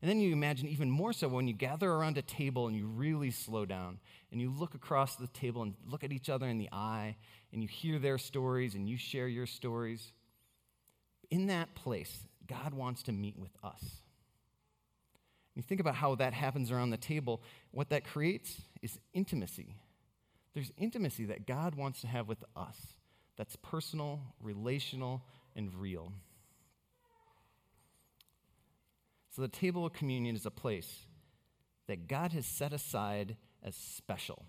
And 0.00 0.08
then 0.08 0.20
you 0.20 0.32
imagine 0.32 0.68
even 0.68 0.90
more 0.90 1.12
so 1.12 1.28
when 1.28 1.48
you 1.48 1.54
gather 1.54 1.90
around 1.90 2.18
a 2.18 2.22
table 2.22 2.68
and 2.68 2.76
you 2.76 2.86
really 2.86 3.30
slow 3.30 3.66
down 3.66 3.98
and 4.30 4.40
you 4.40 4.50
look 4.50 4.74
across 4.74 5.16
the 5.16 5.26
table 5.26 5.62
and 5.62 5.74
look 5.86 6.04
at 6.04 6.12
each 6.12 6.28
other 6.28 6.46
in 6.46 6.58
the 6.58 6.68
eye 6.70 7.16
and 7.52 7.62
you 7.62 7.68
hear 7.68 7.98
their 7.98 8.18
stories 8.18 8.74
and 8.74 8.88
you 8.88 8.96
share 8.96 9.26
your 9.26 9.46
stories. 9.46 10.12
In 11.30 11.48
that 11.48 11.74
place, 11.74 12.26
God 12.46 12.74
wants 12.74 13.02
to 13.04 13.12
meet 13.12 13.36
with 13.36 13.50
us. 13.62 13.82
You 15.56 15.62
think 15.62 15.80
about 15.80 15.96
how 15.96 16.14
that 16.14 16.32
happens 16.32 16.70
around 16.70 16.90
the 16.90 16.96
table, 16.96 17.42
what 17.72 17.90
that 17.90 18.04
creates 18.04 18.62
is 18.80 19.00
intimacy. 19.12 19.74
There's 20.58 20.72
intimacy 20.76 21.26
that 21.26 21.46
God 21.46 21.76
wants 21.76 22.00
to 22.00 22.08
have 22.08 22.26
with 22.26 22.42
us 22.56 22.74
that's 23.36 23.54
personal, 23.54 24.18
relational, 24.42 25.22
and 25.54 25.72
real. 25.72 26.10
So, 29.30 29.42
the 29.42 29.46
table 29.46 29.86
of 29.86 29.92
communion 29.92 30.34
is 30.34 30.46
a 30.46 30.50
place 30.50 31.06
that 31.86 32.08
God 32.08 32.32
has 32.32 32.44
set 32.44 32.72
aside 32.72 33.36
as 33.62 33.76
special. 33.76 34.46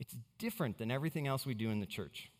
It's 0.00 0.16
different 0.38 0.78
than 0.78 0.90
everything 0.90 1.26
else 1.26 1.44
we 1.44 1.52
do 1.52 1.68
in 1.68 1.80
the 1.80 1.84
church. 1.86 2.30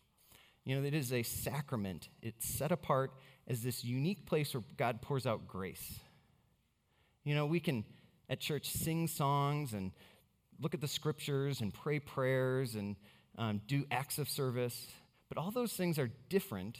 You 0.65 0.75
know, 0.75 0.87
it 0.87 0.95
is 0.95 1.13
a 1.13 1.21
sacrament, 1.21 2.09
it's 2.23 2.43
set 2.43 2.71
apart 2.71 3.11
as 3.47 3.61
this 3.61 3.83
unique 3.83 4.25
place 4.25 4.51
where 4.55 4.63
God 4.77 4.99
pours 5.03 5.27
out 5.27 5.47
grace. 5.47 5.99
You 7.23 7.35
know, 7.35 7.45
we 7.45 7.59
can 7.59 7.85
at 8.31 8.39
church 8.39 8.67
sing 8.67 9.07
songs 9.07 9.73
and 9.73 9.91
look 10.63 10.73
at 10.73 10.81
the 10.81 10.87
scriptures 10.87 11.61
and 11.61 11.73
pray 11.73 11.99
prayers 11.99 12.75
and 12.75 12.95
um, 13.37 13.61
do 13.67 13.85
acts 13.91 14.17
of 14.17 14.29
service, 14.29 14.87
but 15.29 15.37
all 15.37 15.51
those 15.51 15.73
things 15.73 15.99
are 15.99 16.09
different 16.29 16.77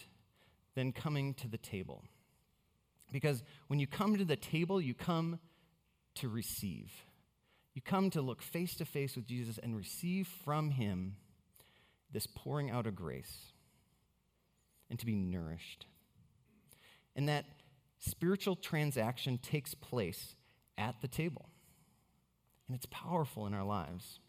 than 0.76 0.92
coming 0.92 1.34
to 1.36 1.48
the 1.48 1.58
table. 1.58 2.04
Because 3.12 3.44
when 3.68 3.80
you 3.80 3.86
come 3.86 4.18
to 4.18 4.26
the 4.26 4.36
table, 4.36 4.82
you 4.82 4.94
come 4.94 5.40
to 6.16 6.30
receive. 6.30 6.92
You 7.74 7.82
come 7.82 8.10
to 8.12 8.22
look 8.22 8.42
face 8.42 8.76
to 8.76 8.86
face 8.86 9.16
with 9.16 9.28
Jesus 9.28 9.58
and 9.58 9.76
receive 9.76 10.28
from 10.44 10.72
him 10.72 11.16
this 12.12 12.28
pouring 12.28 12.72
out 12.72 12.88
of 12.88 12.96
grace 12.96 13.52
and 14.90 14.98
to 15.00 15.06
be 15.06 15.16
nourished. 15.16 15.88
And 17.16 17.28
that 17.30 17.46
spiritual 18.00 18.56
transaction 18.56 19.38
takes 19.38 19.74
place 19.74 20.36
at 20.78 21.02
the 21.02 21.08
table. 21.08 21.50
And 22.68 22.76
it's 22.76 22.88
powerful 22.90 23.46
in 23.46 23.54
our 23.54 23.64
lives 23.64 24.20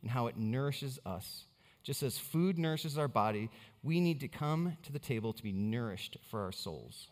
and 0.00 0.10
how 0.10 0.26
it 0.26 0.36
nourishes 0.36 0.98
us. 1.04 1.44
Just 1.82 2.02
as 2.02 2.18
food 2.18 2.58
nourishes 2.58 2.96
our 2.96 3.08
body, 3.08 3.50
we 3.82 4.00
need 4.00 4.20
to 4.20 4.28
come 4.28 4.76
to 4.82 4.92
the 4.92 4.98
table 4.98 5.32
to 5.32 5.42
be 5.42 5.52
nourished 5.52 6.16
for 6.30 6.42
our 6.42 6.52
souls. 6.52 7.08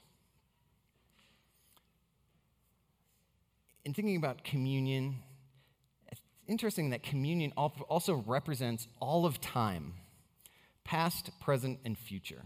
In 3.85 3.95
thinking 3.95 4.17
about 4.17 4.45
communion, 4.45 5.17
it's 6.11 6.21
interesting 6.47 6.91
that 6.91 7.03
communion 7.03 7.53
also 7.57 8.23
represents 8.27 8.87
all 9.01 9.27
of 9.27 9.41
time 9.41 9.95
past, 10.85 11.31
present, 11.41 11.79
and 11.85 11.97
future. 11.97 12.43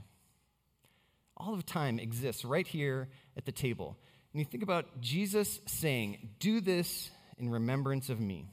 All 1.37 1.55
of 1.55 1.65
time 1.67 1.99
exists 1.99 2.45
right 2.45 2.67
here 2.67 3.09
at 3.37 3.47
the 3.47 3.53
table. 3.53 3.97
And 4.33 4.41
you 4.41 4.45
think 4.45 4.63
about 4.63 5.01
Jesus 5.01 5.61
saying, 5.67 6.31
Do 6.41 6.61
this 6.61 7.11
in 7.39 7.51
remembrance 7.51 8.09
of 8.09 8.21
me. 8.21 8.49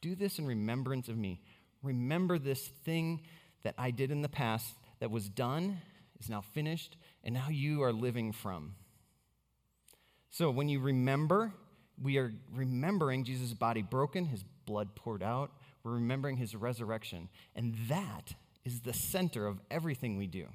Do 0.00 0.14
this 0.14 0.38
in 0.38 0.46
remembrance 0.46 1.08
of 1.08 1.16
me. 1.16 1.40
Remember 1.82 2.38
this 2.38 2.66
thing 2.84 3.22
that 3.62 3.74
I 3.78 3.90
did 3.90 4.10
in 4.10 4.22
the 4.22 4.28
past 4.28 4.74
that 5.00 5.10
was 5.10 5.28
done, 5.28 5.78
is 6.20 6.28
now 6.28 6.40
finished, 6.40 6.96
and 7.22 7.34
now 7.34 7.48
you 7.50 7.82
are 7.82 7.92
living 7.92 8.32
from. 8.32 8.74
So 10.30 10.50
when 10.50 10.68
you 10.68 10.80
remember, 10.80 11.52
we 12.02 12.18
are 12.18 12.32
remembering 12.52 13.24
Jesus' 13.24 13.54
body 13.54 13.82
broken, 13.82 14.26
his 14.26 14.44
blood 14.66 14.94
poured 14.94 15.22
out. 15.22 15.52
We're 15.82 15.92
remembering 15.92 16.36
his 16.36 16.54
resurrection. 16.56 17.28
And 17.54 17.76
that 17.88 18.34
is 18.64 18.80
the 18.80 18.92
center 18.92 19.46
of 19.46 19.60
everything 19.70 20.16
we 20.16 20.26
do. 20.26 20.46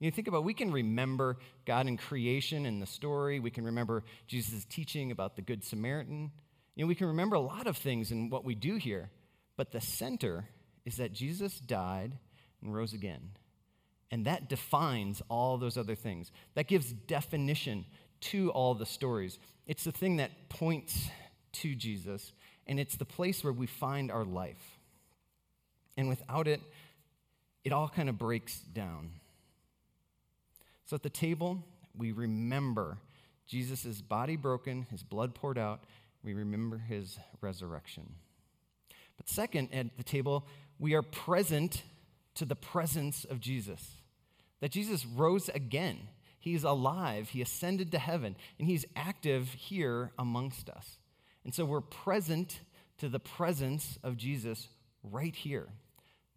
You 0.00 0.10
think 0.12 0.28
about 0.28 0.44
we 0.44 0.54
can 0.54 0.70
remember 0.70 1.38
God 1.64 1.88
in 1.88 1.96
creation 1.96 2.66
and 2.66 2.80
the 2.80 2.86
story. 2.86 3.40
We 3.40 3.50
can 3.50 3.64
remember 3.64 4.04
Jesus' 4.26 4.64
teaching 4.64 5.10
about 5.10 5.34
the 5.34 5.42
Good 5.42 5.64
Samaritan. 5.64 6.30
You 6.76 6.84
know, 6.84 6.88
we 6.88 6.94
can 6.94 7.08
remember 7.08 7.34
a 7.34 7.40
lot 7.40 7.66
of 7.66 7.76
things 7.76 8.12
in 8.12 8.30
what 8.30 8.44
we 8.44 8.54
do 8.54 8.76
here, 8.76 9.10
but 9.56 9.72
the 9.72 9.80
center 9.80 10.48
is 10.84 10.96
that 10.96 11.12
Jesus 11.12 11.58
died 11.58 12.16
and 12.62 12.72
rose 12.72 12.92
again. 12.92 13.30
And 14.10 14.24
that 14.26 14.48
defines 14.48 15.20
all 15.28 15.58
those 15.58 15.76
other 15.76 15.96
things. 15.96 16.30
That 16.54 16.68
gives 16.68 16.92
definition 16.92 17.84
to 18.20 18.50
all 18.50 18.74
the 18.74 18.86
stories. 18.86 19.38
It's 19.66 19.84
the 19.84 19.92
thing 19.92 20.16
that 20.16 20.48
points 20.48 21.08
to 21.54 21.74
Jesus, 21.74 22.32
and 22.66 22.78
it's 22.78 22.96
the 22.96 23.04
place 23.04 23.42
where 23.42 23.52
we 23.52 23.66
find 23.66 24.10
our 24.10 24.24
life. 24.24 24.78
And 25.96 26.08
without 26.08 26.46
it, 26.46 26.60
it 27.64 27.72
all 27.72 27.88
kind 27.88 28.08
of 28.08 28.16
breaks 28.16 28.58
down. 28.60 29.10
So 30.88 30.94
at 30.94 31.02
the 31.02 31.10
table, 31.10 31.62
we 31.94 32.12
remember 32.12 32.96
Jesus' 33.46 34.00
body 34.00 34.36
broken, 34.36 34.86
his 34.90 35.02
blood 35.02 35.34
poured 35.34 35.58
out. 35.58 35.84
We 36.24 36.32
remember 36.32 36.78
his 36.78 37.18
resurrection. 37.42 38.14
But 39.18 39.28
second, 39.28 39.68
at 39.74 39.98
the 39.98 40.02
table, 40.02 40.46
we 40.78 40.94
are 40.94 41.02
present 41.02 41.82
to 42.36 42.46
the 42.46 42.56
presence 42.56 43.26
of 43.26 43.38
Jesus. 43.38 43.96
That 44.60 44.70
Jesus 44.70 45.04
rose 45.04 45.50
again. 45.50 46.08
He's 46.38 46.64
alive. 46.64 47.28
He 47.28 47.42
ascended 47.42 47.92
to 47.92 47.98
heaven, 47.98 48.34
and 48.58 48.66
he's 48.66 48.86
active 48.96 49.48
here 49.48 50.12
amongst 50.18 50.70
us. 50.70 50.96
And 51.44 51.52
so 51.54 51.66
we're 51.66 51.82
present 51.82 52.60
to 52.96 53.10
the 53.10 53.20
presence 53.20 53.98
of 54.02 54.16
Jesus 54.16 54.68
right 55.02 55.36
here. 55.36 55.68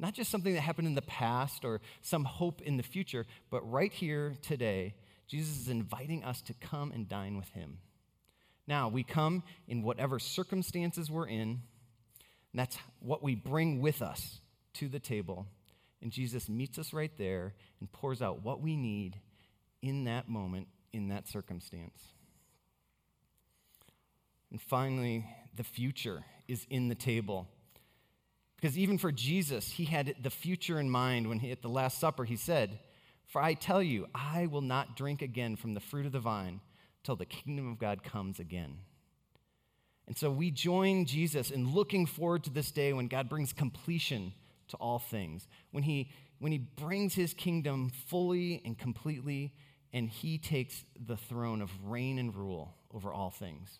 Not 0.01 0.15
just 0.15 0.31
something 0.31 0.55
that 0.55 0.61
happened 0.61 0.87
in 0.87 0.95
the 0.95 1.03
past 1.03 1.63
or 1.63 1.79
some 2.01 2.25
hope 2.25 2.61
in 2.63 2.75
the 2.75 2.83
future, 2.83 3.27
but 3.51 3.61
right 3.71 3.93
here 3.93 4.35
today, 4.41 4.95
Jesus 5.27 5.59
is 5.59 5.69
inviting 5.69 6.23
us 6.23 6.41
to 6.41 6.55
come 6.55 6.91
and 6.91 7.07
dine 7.07 7.37
with 7.37 7.49
him. 7.49 7.77
Now, 8.65 8.89
we 8.89 9.03
come 9.03 9.43
in 9.67 9.83
whatever 9.83 10.17
circumstances 10.17 11.11
we're 11.11 11.27
in, 11.27 11.49
and 11.49 11.61
that's 12.55 12.79
what 12.99 13.21
we 13.21 13.35
bring 13.35 13.79
with 13.79 14.01
us 14.01 14.39
to 14.73 14.89
the 14.89 14.99
table. 14.99 15.45
And 16.01 16.11
Jesus 16.11 16.49
meets 16.49 16.79
us 16.79 16.93
right 16.93 17.15
there 17.19 17.53
and 17.79 17.91
pours 17.91 18.23
out 18.23 18.43
what 18.43 18.59
we 18.59 18.75
need 18.75 19.19
in 19.83 20.05
that 20.05 20.27
moment, 20.27 20.67
in 20.91 21.09
that 21.09 21.27
circumstance. 21.27 22.01
And 24.49 24.59
finally, 24.59 25.27
the 25.55 25.63
future 25.63 26.25
is 26.47 26.65
in 26.71 26.87
the 26.87 26.95
table. 26.95 27.47
Because 28.61 28.77
even 28.77 28.99
for 28.99 29.11
Jesus, 29.11 29.71
he 29.71 29.85
had 29.85 30.15
the 30.21 30.29
future 30.29 30.79
in 30.79 30.89
mind 30.89 31.27
when 31.27 31.39
he, 31.39 31.51
at 31.51 31.63
the 31.63 31.67
Last 31.67 31.99
Supper, 31.99 32.25
he 32.25 32.35
said, 32.35 32.77
For 33.25 33.41
I 33.41 33.55
tell 33.55 33.81
you, 33.81 34.05
I 34.13 34.45
will 34.45 34.61
not 34.61 34.95
drink 34.95 35.23
again 35.23 35.55
from 35.55 35.73
the 35.73 35.79
fruit 35.79 36.05
of 36.05 36.11
the 36.11 36.19
vine 36.19 36.61
till 37.03 37.15
the 37.15 37.25
kingdom 37.25 37.71
of 37.71 37.79
God 37.79 38.03
comes 38.03 38.39
again. 38.39 38.77
And 40.07 40.15
so 40.15 40.29
we 40.29 40.51
join 40.51 41.05
Jesus 41.05 41.49
in 41.49 41.73
looking 41.73 42.05
forward 42.05 42.43
to 42.43 42.51
this 42.51 42.71
day 42.71 42.93
when 42.93 43.07
God 43.07 43.29
brings 43.29 43.51
completion 43.51 44.33
to 44.67 44.77
all 44.77 44.99
things, 44.99 45.47
when 45.71 45.83
he, 45.83 46.11
when 46.37 46.51
he 46.51 46.59
brings 46.59 47.15
his 47.15 47.33
kingdom 47.33 47.91
fully 48.07 48.61
and 48.63 48.77
completely, 48.77 49.53
and 49.91 50.07
he 50.07 50.37
takes 50.37 50.85
the 51.07 51.17
throne 51.17 51.61
of 51.61 51.71
reign 51.83 52.19
and 52.19 52.35
rule 52.35 52.75
over 52.93 53.11
all 53.11 53.31
things. 53.31 53.79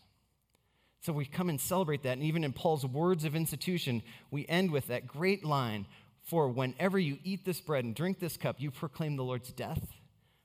So 1.02 1.12
we 1.14 1.26
come 1.26 1.50
and 1.50 1.60
celebrate 1.60 2.04
that. 2.04 2.14
And 2.14 2.24
even 2.24 2.44
in 2.44 2.54
Paul's 2.54 2.86
words 2.86 3.26
of 3.26 3.36
institution, 3.36 4.04
we 4.30 4.46
end 4.48 4.72
with 4.72 4.88
that 4.88 5.08
great 5.08 5.44
line 5.44 5.88
For 6.24 6.48
whenever 6.48 7.00
you 7.00 7.18
eat 7.24 7.46
this 7.46 7.60
bread 7.60 7.84
and 7.84 7.96
drink 7.96 8.20
this 8.20 8.38
cup, 8.38 8.58
you 8.60 8.72
proclaim 8.72 9.16
the 9.16 9.24
Lord's 9.24 9.52
death 9.52 9.82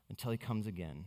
until 0.09 0.31
he 0.31 0.39
comes 0.39 0.67
again. 0.67 1.05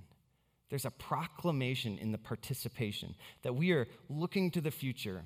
There's 0.70 0.86
a 0.86 0.92
proclamation 0.92 1.98
in 1.98 2.12
the 2.12 2.18
participation 2.18 3.16
that 3.42 3.56
we 3.56 3.72
are 3.72 3.88
looking 4.08 4.52
to 4.52 4.62
the 4.62 4.72
future, 4.72 5.24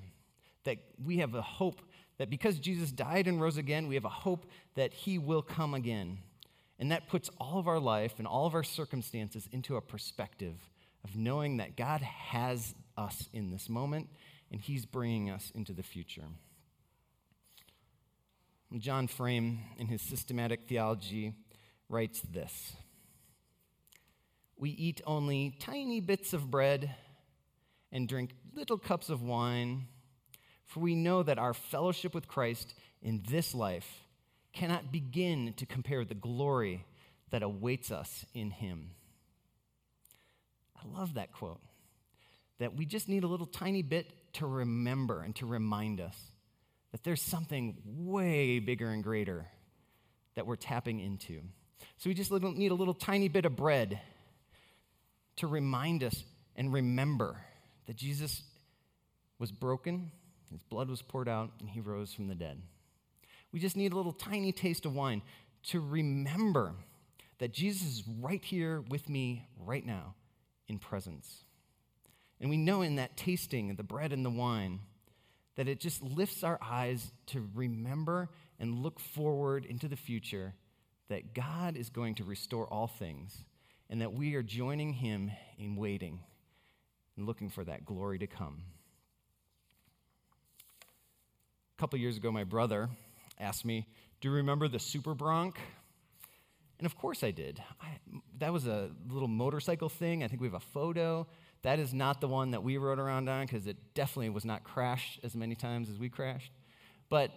that 0.64 0.78
we 1.04 1.18
have 1.18 1.34
a 1.34 1.42
hope 1.42 1.82
that 2.16 2.30
because 2.30 2.58
Jesus 2.58 2.90
died 2.90 3.26
and 3.26 3.40
rose 3.40 3.58
again, 3.58 3.86
we 3.88 3.96
have 3.96 4.04
a 4.04 4.08
hope 4.08 4.46
that 4.76 4.94
he 4.94 5.18
will 5.18 5.42
come 5.42 5.74
again. 5.74 6.18
And 6.78 6.90
that 6.90 7.08
puts 7.08 7.28
all 7.38 7.58
of 7.58 7.68
our 7.68 7.80
life 7.80 8.14
and 8.18 8.26
all 8.26 8.46
of 8.46 8.54
our 8.54 8.64
circumstances 8.64 9.48
into 9.52 9.76
a 9.76 9.80
perspective 9.80 10.56
of 11.04 11.16
knowing 11.16 11.58
that 11.58 11.76
God 11.76 12.00
has 12.00 12.74
us 12.96 13.28
in 13.32 13.50
this 13.50 13.68
moment 13.68 14.08
and 14.50 14.60
He's 14.60 14.86
bringing 14.86 15.30
us 15.30 15.50
into 15.54 15.72
the 15.72 15.82
future. 15.82 16.26
John 18.78 19.06
Frame, 19.06 19.60
in 19.78 19.86
his 19.86 20.02
systematic 20.02 20.66
theology, 20.66 21.34
writes 21.88 22.20
this 22.20 22.72
We 24.56 24.70
eat 24.70 25.00
only 25.06 25.54
tiny 25.60 26.00
bits 26.00 26.32
of 26.32 26.50
bread 26.50 26.94
and 27.92 28.08
drink 28.08 28.30
little 28.54 28.78
cups 28.78 29.08
of 29.08 29.22
wine, 29.22 29.86
for 30.64 30.80
we 30.80 30.94
know 30.94 31.22
that 31.22 31.38
our 31.38 31.54
fellowship 31.54 32.14
with 32.14 32.26
Christ 32.26 32.74
in 33.00 33.22
this 33.28 33.54
life 33.54 34.00
cannot 34.52 34.90
begin 34.90 35.54
to 35.56 35.66
compare 35.66 36.00
with 36.00 36.08
the 36.08 36.14
glory 36.14 36.84
that 37.30 37.42
awaits 37.42 37.92
us 37.92 38.24
in 38.34 38.50
Him. 38.50 38.90
I 40.76 40.98
love 40.98 41.14
that 41.14 41.32
quote. 41.32 41.60
That 42.58 42.76
we 42.76 42.86
just 42.86 43.08
need 43.08 43.24
a 43.24 43.26
little 43.26 43.46
tiny 43.46 43.82
bit 43.82 44.06
to 44.34 44.46
remember 44.46 45.22
and 45.22 45.34
to 45.36 45.46
remind 45.46 46.00
us 46.00 46.16
that 46.92 47.02
there's 47.02 47.22
something 47.22 47.76
way 47.84 48.60
bigger 48.60 48.88
and 48.90 49.02
greater 49.02 49.46
that 50.34 50.46
we're 50.46 50.56
tapping 50.56 51.00
into. 51.00 51.40
So 51.96 52.10
we 52.10 52.14
just 52.14 52.30
need 52.30 52.70
a 52.70 52.74
little 52.74 52.94
tiny 52.94 53.28
bit 53.28 53.44
of 53.44 53.56
bread 53.56 54.00
to 55.36 55.46
remind 55.46 56.04
us 56.04 56.24
and 56.56 56.72
remember 56.72 57.36
that 57.86 57.96
Jesus 57.96 58.42
was 59.38 59.50
broken, 59.50 60.10
his 60.50 60.62
blood 60.62 60.88
was 60.88 61.02
poured 61.02 61.28
out, 61.28 61.50
and 61.60 61.68
he 61.68 61.80
rose 61.80 62.12
from 62.12 62.28
the 62.28 62.34
dead. 62.34 62.62
We 63.52 63.60
just 63.60 63.76
need 63.76 63.92
a 63.92 63.96
little 63.96 64.12
tiny 64.12 64.52
taste 64.52 64.86
of 64.86 64.94
wine 64.94 65.22
to 65.64 65.80
remember 65.80 66.74
that 67.38 67.52
Jesus 67.52 67.86
is 67.86 68.04
right 68.20 68.44
here 68.44 68.82
with 68.88 69.08
me 69.08 69.48
right 69.58 69.84
now 69.84 70.14
in 70.68 70.78
presence. 70.78 71.43
And 72.40 72.50
we 72.50 72.56
know 72.56 72.82
in 72.82 72.96
that 72.96 73.16
tasting 73.16 73.70
of 73.70 73.76
the 73.76 73.82
bread 73.82 74.12
and 74.12 74.24
the 74.24 74.30
wine 74.30 74.80
that 75.56 75.68
it 75.68 75.80
just 75.80 76.02
lifts 76.02 76.42
our 76.42 76.58
eyes 76.62 77.12
to 77.26 77.48
remember 77.54 78.28
and 78.58 78.82
look 78.82 78.98
forward 78.98 79.64
into 79.64 79.88
the 79.88 79.96
future 79.96 80.54
that 81.08 81.34
God 81.34 81.76
is 81.76 81.90
going 81.90 82.16
to 82.16 82.24
restore 82.24 82.66
all 82.66 82.86
things 82.86 83.44
and 83.88 84.00
that 84.00 84.12
we 84.12 84.34
are 84.34 84.42
joining 84.42 84.92
Him 84.92 85.30
in 85.58 85.76
waiting 85.76 86.20
and 87.16 87.26
looking 87.26 87.50
for 87.50 87.64
that 87.64 87.84
glory 87.84 88.18
to 88.18 88.26
come. 88.26 88.62
A 91.76 91.80
couple 91.80 91.98
years 91.98 92.16
ago, 92.16 92.32
my 92.32 92.44
brother 92.44 92.88
asked 93.38 93.64
me, 93.64 93.86
Do 94.20 94.28
you 94.28 94.34
remember 94.34 94.68
the 94.68 94.78
Super 94.78 95.14
Bronc? 95.14 95.58
And 96.78 96.86
of 96.86 96.96
course 96.96 97.22
I 97.22 97.30
did. 97.30 97.62
I, 97.80 97.98
that 98.38 98.52
was 98.52 98.66
a 98.66 98.90
little 99.08 99.28
motorcycle 99.28 99.88
thing. 99.88 100.24
I 100.24 100.28
think 100.28 100.40
we 100.40 100.48
have 100.48 100.54
a 100.54 100.60
photo. 100.60 101.26
That 101.64 101.78
is 101.78 101.94
not 101.94 102.20
the 102.20 102.28
one 102.28 102.50
that 102.50 102.62
we 102.62 102.76
rode 102.76 102.98
around 102.98 103.26
on 103.30 103.46
because 103.46 103.66
it 103.66 103.78
definitely 103.94 104.28
was 104.28 104.44
not 104.44 104.64
crashed 104.64 105.20
as 105.24 105.34
many 105.34 105.54
times 105.54 105.88
as 105.88 105.98
we 105.98 106.10
crashed. 106.10 106.52
But 107.08 107.30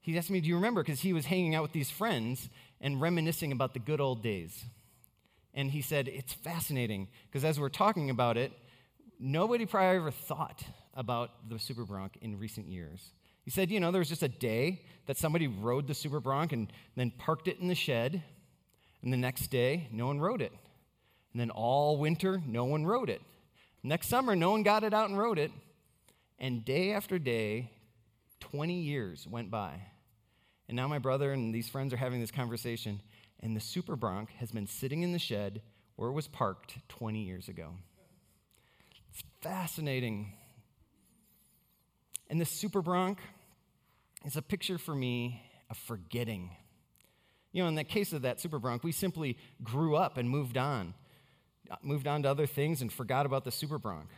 he 0.00 0.18
asked 0.18 0.28
me, 0.28 0.40
Do 0.40 0.48
you 0.48 0.56
remember? 0.56 0.82
Because 0.82 1.00
he 1.00 1.12
was 1.12 1.26
hanging 1.26 1.54
out 1.54 1.62
with 1.62 1.70
these 1.70 1.88
friends 1.88 2.50
and 2.80 3.00
reminiscing 3.00 3.52
about 3.52 3.72
the 3.72 3.78
good 3.78 4.00
old 4.00 4.24
days. 4.24 4.64
And 5.54 5.70
he 5.70 5.82
said, 5.82 6.08
It's 6.08 6.32
fascinating 6.32 7.08
because 7.28 7.44
as 7.44 7.60
we're 7.60 7.68
talking 7.68 8.10
about 8.10 8.36
it, 8.36 8.50
nobody 9.20 9.66
probably 9.66 9.98
ever 9.98 10.10
thought 10.10 10.64
about 10.94 11.48
the 11.48 11.60
Super 11.60 11.84
Bronc 11.84 12.18
in 12.20 12.40
recent 12.40 12.66
years. 12.66 13.12
He 13.44 13.52
said, 13.52 13.70
You 13.70 13.78
know, 13.78 13.92
there 13.92 14.00
was 14.00 14.08
just 14.08 14.24
a 14.24 14.28
day 14.28 14.82
that 15.06 15.16
somebody 15.16 15.46
rode 15.46 15.86
the 15.86 15.94
Super 15.94 16.18
Bronc 16.18 16.52
and 16.52 16.72
then 16.96 17.12
parked 17.12 17.46
it 17.46 17.60
in 17.60 17.68
the 17.68 17.76
shed. 17.76 18.24
And 19.02 19.12
the 19.12 19.16
next 19.16 19.46
day, 19.46 19.86
no 19.92 20.08
one 20.08 20.18
rode 20.18 20.42
it. 20.42 20.52
And 21.32 21.40
then 21.40 21.50
all 21.50 21.98
winter, 21.98 22.42
no 22.44 22.64
one 22.64 22.84
rode 22.84 23.08
it. 23.08 23.22
Next 23.82 24.08
summer, 24.08 24.36
no 24.36 24.50
one 24.50 24.62
got 24.62 24.84
it 24.84 24.92
out 24.92 25.08
and 25.08 25.18
rode 25.18 25.38
it. 25.38 25.50
And 26.38 26.64
day 26.64 26.92
after 26.92 27.18
day, 27.18 27.70
20 28.40 28.74
years 28.74 29.26
went 29.26 29.50
by. 29.50 29.80
And 30.68 30.76
now 30.76 30.86
my 30.88 30.98
brother 30.98 31.32
and 31.32 31.54
these 31.54 31.68
friends 31.68 31.92
are 31.92 31.96
having 31.96 32.20
this 32.20 32.30
conversation, 32.30 33.00
and 33.40 33.56
the 33.56 33.60
Super 33.60 33.96
Bronc 33.96 34.30
has 34.38 34.52
been 34.52 34.66
sitting 34.66 35.02
in 35.02 35.12
the 35.12 35.18
shed 35.18 35.62
where 35.96 36.08
it 36.08 36.12
was 36.12 36.28
parked 36.28 36.76
20 36.88 37.22
years 37.24 37.48
ago. 37.48 37.74
It's 39.10 39.22
fascinating. 39.40 40.32
And 42.28 42.40
the 42.40 42.44
Super 42.44 42.82
Bronc 42.82 43.18
is 44.24 44.36
a 44.36 44.42
picture 44.42 44.78
for 44.78 44.94
me 44.94 45.42
of 45.68 45.76
forgetting. 45.76 46.50
You 47.52 47.62
know, 47.62 47.68
in 47.68 47.74
the 47.74 47.84
case 47.84 48.12
of 48.12 48.22
that 48.22 48.40
Super 48.40 48.58
Bronc, 48.58 48.84
we 48.84 48.92
simply 48.92 49.36
grew 49.62 49.96
up 49.96 50.16
and 50.16 50.30
moved 50.30 50.56
on, 50.56 50.94
moved 51.82 52.06
on 52.06 52.22
to 52.22 52.30
other 52.30 52.46
things 52.46 52.82
and 52.82 52.92
forgot 52.92 53.26
about 53.26 53.44
the 53.44 53.50
Super 53.50 53.78
Bronc. 53.78 54.08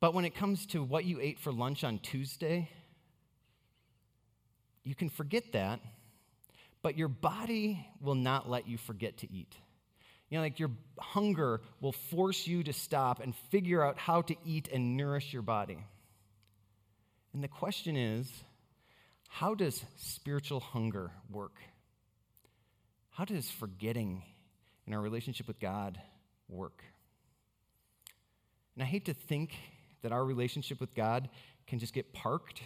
But 0.00 0.14
when 0.14 0.24
it 0.24 0.34
comes 0.34 0.66
to 0.66 0.82
what 0.82 1.04
you 1.04 1.20
ate 1.20 1.38
for 1.38 1.52
lunch 1.52 1.84
on 1.84 1.98
Tuesday, 1.98 2.70
you 4.82 4.94
can 4.94 5.10
forget 5.10 5.52
that, 5.52 5.80
but 6.82 6.96
your 6.96 7.08
body 7.08 7.86
will 8.00 8.14
not 8.14 8.48
let 8.48 8.66
you 8.66 8.78
forget 8.78 9.18
to 9.18 9.32
eat. 9.32 9.54
You 10.30 10.38
know, 10.38 10.42
like 10.42 10.58
your 10.58 10.70
hunger 10.98 11.60
will 11.80 11.92
force 11.92 12.46
you 12.46 12.62
to 12.62 12.72
stop 12.72 13.20
and 13.20 13.34
figure 13.50 13.84
out 13.84 13.98
how 13.98 14.22
to 14.22 14.36
eat 14.44 14.68
and 14.72 14.96
nourish 14.96 15.32
your 15.32 15.42
body. 15.42 15.84
And 17.34 17.44
the 17.44 17.48
question 17.48 17.96
is 17.96 18.30
how 19.28 19.54
does 19.54 19.84
spiritual 19.96 20.60
hunger 20.60 21.10
work? 21.30 21.56
How 23.10 23.24
does 23.24 23.50
forgetting 23.50 24.22
in 24.90 24.94
our 24.94 25.00
relationship 25.00 25.46
with 25.46 25.60
God 25.60 26.00
work? 26.48 26.82
And 28.74 28.82
I 28.82 28.86
hate 28.86 29.04
to 29.04 29.14
think 29.14 29.54
that 30.02 30.10
our 30.10 30.24
relationship 30.24 30.80
with 30.80 30.96
God 30.96 31.28
can 31.68 31.78
just 31.78 31.94
get 31.94 32.12
parked 32.12 32.60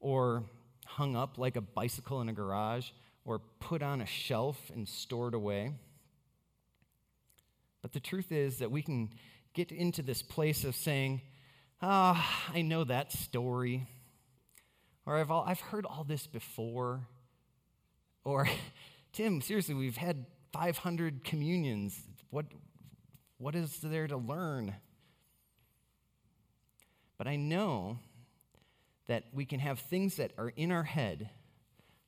or 0.00 0.42
hung 0.86 1.14
up 1.14 1.38
like 1.38 1.54
a 1.54 1.60
bicycle 1.60 2.20
in 2.20 2.28
a 2.28 2.32
garage 2.32 2.90
or 3.24 3.38
put 3.60 3.80
on 3.80 4.00
a 4.00 4.06
shelf 4.06 4.72
and 4.74 4.88
stored 4.88 5.34
away. 5.34 5.72
But 7.80 7.92
the 7.92 8.00
truth 8.00 8.32
is 8.32 8.58
that 8.58 8.72
we 8.72 8.82
can 8.82 9.10
get 9.54 9.70
into 9.70 10.02
this 10.02 10.22
place 10.22 10.64
of 10.64 10.74
saying, 10.74 11.20
ah, 11.80 12.48
oh, 12.50 12.56
I 12.56 12.62
know 12.62 12.82
that 12.82 13.12
story. 13.12 13.86
Or 15.06 15.16
I've, 15.16 15.30
all, 15.30 15.44
I've 15.46 15.60
heard 15.60 15.86
all 15.86 16.02
this 16.02 16.26
before. 16.26 17.06
Or, 18.24 18.48
Tim, 19.12 19.40
seriously, 19.40 19.76
we've 19.76 19.96
had 19.96 20.26
500 20.52 21.24
communions. 21.24 21.98
What, 22.30 22.46
what 23.38 23.54
is 23.54 23.78
there 23.78 24.06
to 24.06 24.16
learn? 24.16 24.74
But 27.18 27.26
I 27.26 27.36
know 27.36 27.98
that 29.06 29.24
we 29.32 29.44
can 29.44 29.60
have 29.60 29.78
things 29.78 30.16
that 30.16 30.32
are 30.38 30.52
in 30.56 30.72
our 30.72 30.84
head 30.84 31.30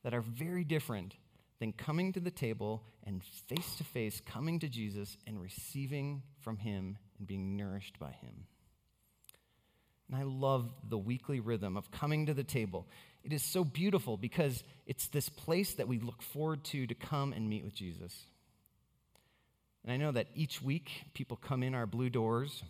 that 0.05 0.15
are 0.15 0.21
very 0.21 0.65
different 0.65 1.17
than 1.59 1.73
coming 1.73 2.13
to 2.13 2.21
the 2.21 2.31
table 2.31 2.83
and 3.05 3.23
face 3.25 3.77
to 3.77 3.85
face 3.85 4.21
coming 4.25 4.59
to 4.61 4.69
Jesus 4.69 5.17
and 5.27 5.41
receiving 5.41 6.23
from 6.41 6.59
Him 6.59 6.99
and 7.19 7.27
being 7.27 7.57
nourished 7.57 7.99
by 7.99 8.11
Him. 8.11 8.47
And 10.09 10.21
I 10.21 10.25
love 10.25 10.71
the 10.89 10.99
weekly 10.99 11.41
rhythm 11.41 11.77
of 11.77 11.91
coming 11.91 12.27
to 12.27 12.35
the 12.35 12.45
table. 12.45 12.89
It 13.25 13.33
is 13.33 13.43
so 13.43 13.65
beautiful 13.65 14.17
because 14.17 14.63
it's 14.87 15.07
this 15.09 15.29
place 15.29 15.75
that 15.75 15.89
we 15.89 15.99
look 15.99 16.23
forward 16.23 16.65
to 16.65 16.87
to 16.87 16.95
come 16.95 17.33
and 17.33 17.49
meet 17.49 17.65
with 17.65 17.75
Jesus. 17.75 18.27
And 19.83 19.93
I 19.93 19.97
know 19.97 20.13
that 20.13 20.29
each 20.35 20.63
week 20.63 20.91
people 21.15 21.37
come 21.37 21.63
in 21.63 21.75
our 21.75 21.87
blue 21.87 22.11
doors 22.11 22.63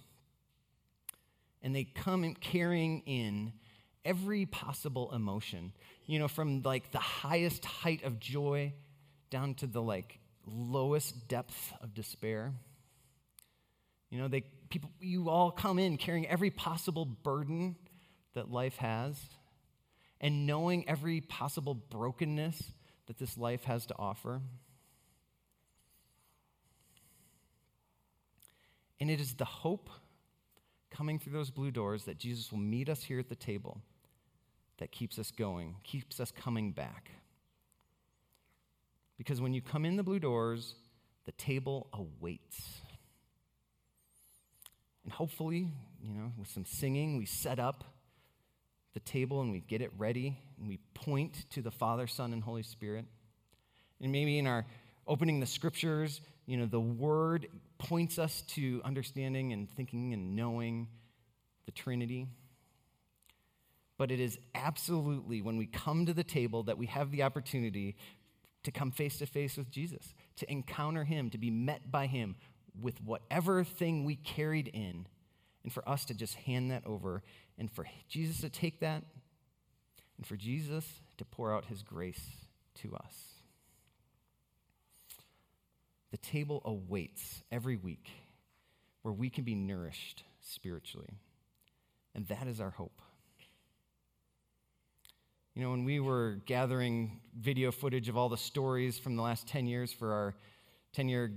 and 1.62 1.74
they 1.74 1.84
come 1.84 2.24
in 2.24 2.34
carrying 2.34 3.00
in 3.00 3.52
every 4.04 4.46
possible 4.46 5.12
emotion, 5.12 5.72
you 6.06 6.18
know, 6.18 6.28
from 6.28 6.62
like 6.62 6.90
the 6.90 6.98
highest 6.98 7.64
height 7.64 8.02
of 8.04 8.18
joy 8.18 8.72
down 9.30 9.54
to 9.54 9.66
the 9.66 9.82
like 9.82 10.18
lowest 10.46 11.28
depth 11.28 11.72
of 11.80 11.94
despair. 11.94 12.52
You 14.10 14.18
know, 14.18 14.28
they 14.28 14.44
people 14.70 14.90
you 15.00 15.28
all 15.28 15.50
come 15.50 15.78
in 15.78 15.96
carrying 15.96 16.26
every 16.26 16.50
possible 16.50 17.04
burden 17.04 17.76
that 18.34 18.50
life 18.50 18.76
has 18.76 19.16
and 20.20 20.46
knowing 20.46 20.88
every 20.88 21.20
possible 21.20 21.74
brokenness 21.74 22.72
that 23.06 23.18
this 23.18 23.36
life 23.36 23.64
has 23.64 23.86
to 23.86 23.94
offer. 23.98 24.40
And 29.02 29.10
it 29.10 29.20
is 29.20 29.34
the 29.34 29.44
hope 29.44 29.90
coming 30.88 31.18
through 31.18 31.32
those 31.32 31.50
blue 31.50 31.72
doors 31.72 32.04
that 32.04 32.18
Jesus 32.18 32.52
will 32.52 32.60
meet 32.60 32.88
us 32.88 33.02
here 33.02 33.18
at 33.18 33.28
the 33.28 33.34
table 33.34 33.80
that 34.78 34.92
keeps 34.92 35.18
us 35.18 35.32
going, 35.32 35.74
keeps 35.82 36.20
us 36.20 36.30
coming 36.30 36.70
back. 36.70 37.10
Because 39.18 39.40
when 39.40 39.54
you 39.54 39.60
come 39.60 39.84
in 39.84 39.96
the 39.96 40.04
blue 40.04 40.20
doors, 40.20 40.76
the 41.24 41.32
table 41.32 41.88
awaits. 41.92 42.62
And 45.02 45.12
hopefully, 45.12 45.66
you 46.00 46.14
know, 46.14 46.30
with 46.38 46.46
some 46.46 46.64
singing, 46.64 47.18
we 47.18 47.26
set 47.26 47.58
up 47.58 47.82
the 48.94 49.00
table 49.00 49.40
and 49.40 49.50
we 49.50 49.58
get 49.58 49.82
it 49.82 49.90
ready 49.98 50.38
and 50.60 50.68
we 50.68 50.78
point 50.94 51.50
to 51.50 51.60
the 51.60 51.72
Father, 51.72 52.06
Son, 52.06 52.32
and 52.32 52.40
Holy 52.40 52.62
Spirit. 52.62 53.06
And 54.00 54.12
maybe 54.12 54.38
in 54.38 54.46
our 54.46 54.64
opening 55.08 55.40
the 55.40 55.46
scriptures, 55.46 56.20
you 56.46 56.56
know, 56.56 56.66
the 56.66 56.78
word 56.78 57.48
points 57.82 58.18
us 58.18 58.42
to 58.42 58.80
understanding 58.84 59.52
and 59.52 59.68
thinking 59.70 60.12
and 60.12 60.36
knowing 60.36 60.88
the 61.66 61.72
Trinity. 61.72 62.28
But 63.98 64.10
it 64.10 64.20
is 64.20 64.38
absolutely 64.54 65.42
when 65.42 65.56
we 65.56 65.66
come 65.66 66.06
to 66.06 66.14
the 66.14 66.24
table 66.24 66.62
that 66.64 66.78
we 66.78 66.86
have 66.86 67.10
the 67.10 67.24
opportunity 67.24 67.96
to 68.62 68.70
come 68.70 68.92
face 68.92 69.18
to 69.18 69.26
face 69.26 69.56
with 69.56 69.70
Jesus, 69.70 70.14
to 70.36 70.50
encounter 70.50 71.04
Him, 71.04 71.30
to 71.30 71.38
be 71.38 71.50
met 71.50 71.90
by 71.90 72.06
Him 72.06 72.36
with 72.80 73.02
whatever 73.02 73.64
thing 73.64 74.04
we 74.04 74.14
carried 74.14 74.68
in, 74.68 75.06
and 75.64 75.72
for 75.72 75.86
us 75.88 76.04
to 76.06 76.14
just 76.14 76.34
hand 76.34 76.70
that 76.70 76.86
over, 76.86 77.22
and 77.58 77.70
for 77.70 77.86
Jesus 78.08 78.40
to 78.40 78.48
take 78.48 78.80
that, 78.80 79.02
and 80.16 80.26
for 80.26 80.36
Jesus 80.36 80.84
to 81.18 81.24
pour 81.24 81.52
out 81.52 81.64
His 81.64 81.82
grace 81.82 82.46
to 82.76 82.94
us. 82.94 83.41
The 86.12 86.18
table 86.18 86.60
awaits 86.66 87.42
every 87.50 87.76
week 87.76 88.08
where 89.00 89.14
we 89.14 89.30
can 89.30 89.44
be 89.44 89.54
nourished 89.54 90.24
spiritually. 90.40 91.18
And 92.14 92.28
that 92.28 92.46
is 92.46 92.60
our 92.60 92.70
hope. 92.70 93.00
You 95.54 95.62
know, 95.62 95.70
when 95.70 95.84
we 95.84 96.00
were 96.00 96.42
gathering 96.44 97.20
video 97.38 97.72
footage 97.72 98.10
of 98.10 98.16
all 98.18 98.28
the 98.28 98.36
stories 98.36 98.98
from 98.98 99.16
the 99.16 99.22
last 99.22 99.48
10 99.48 99.66
years 99.66 99.90
for 99.90 100.12
our 100.12 100.34
10 100.92 101.08
year 101.08 101.32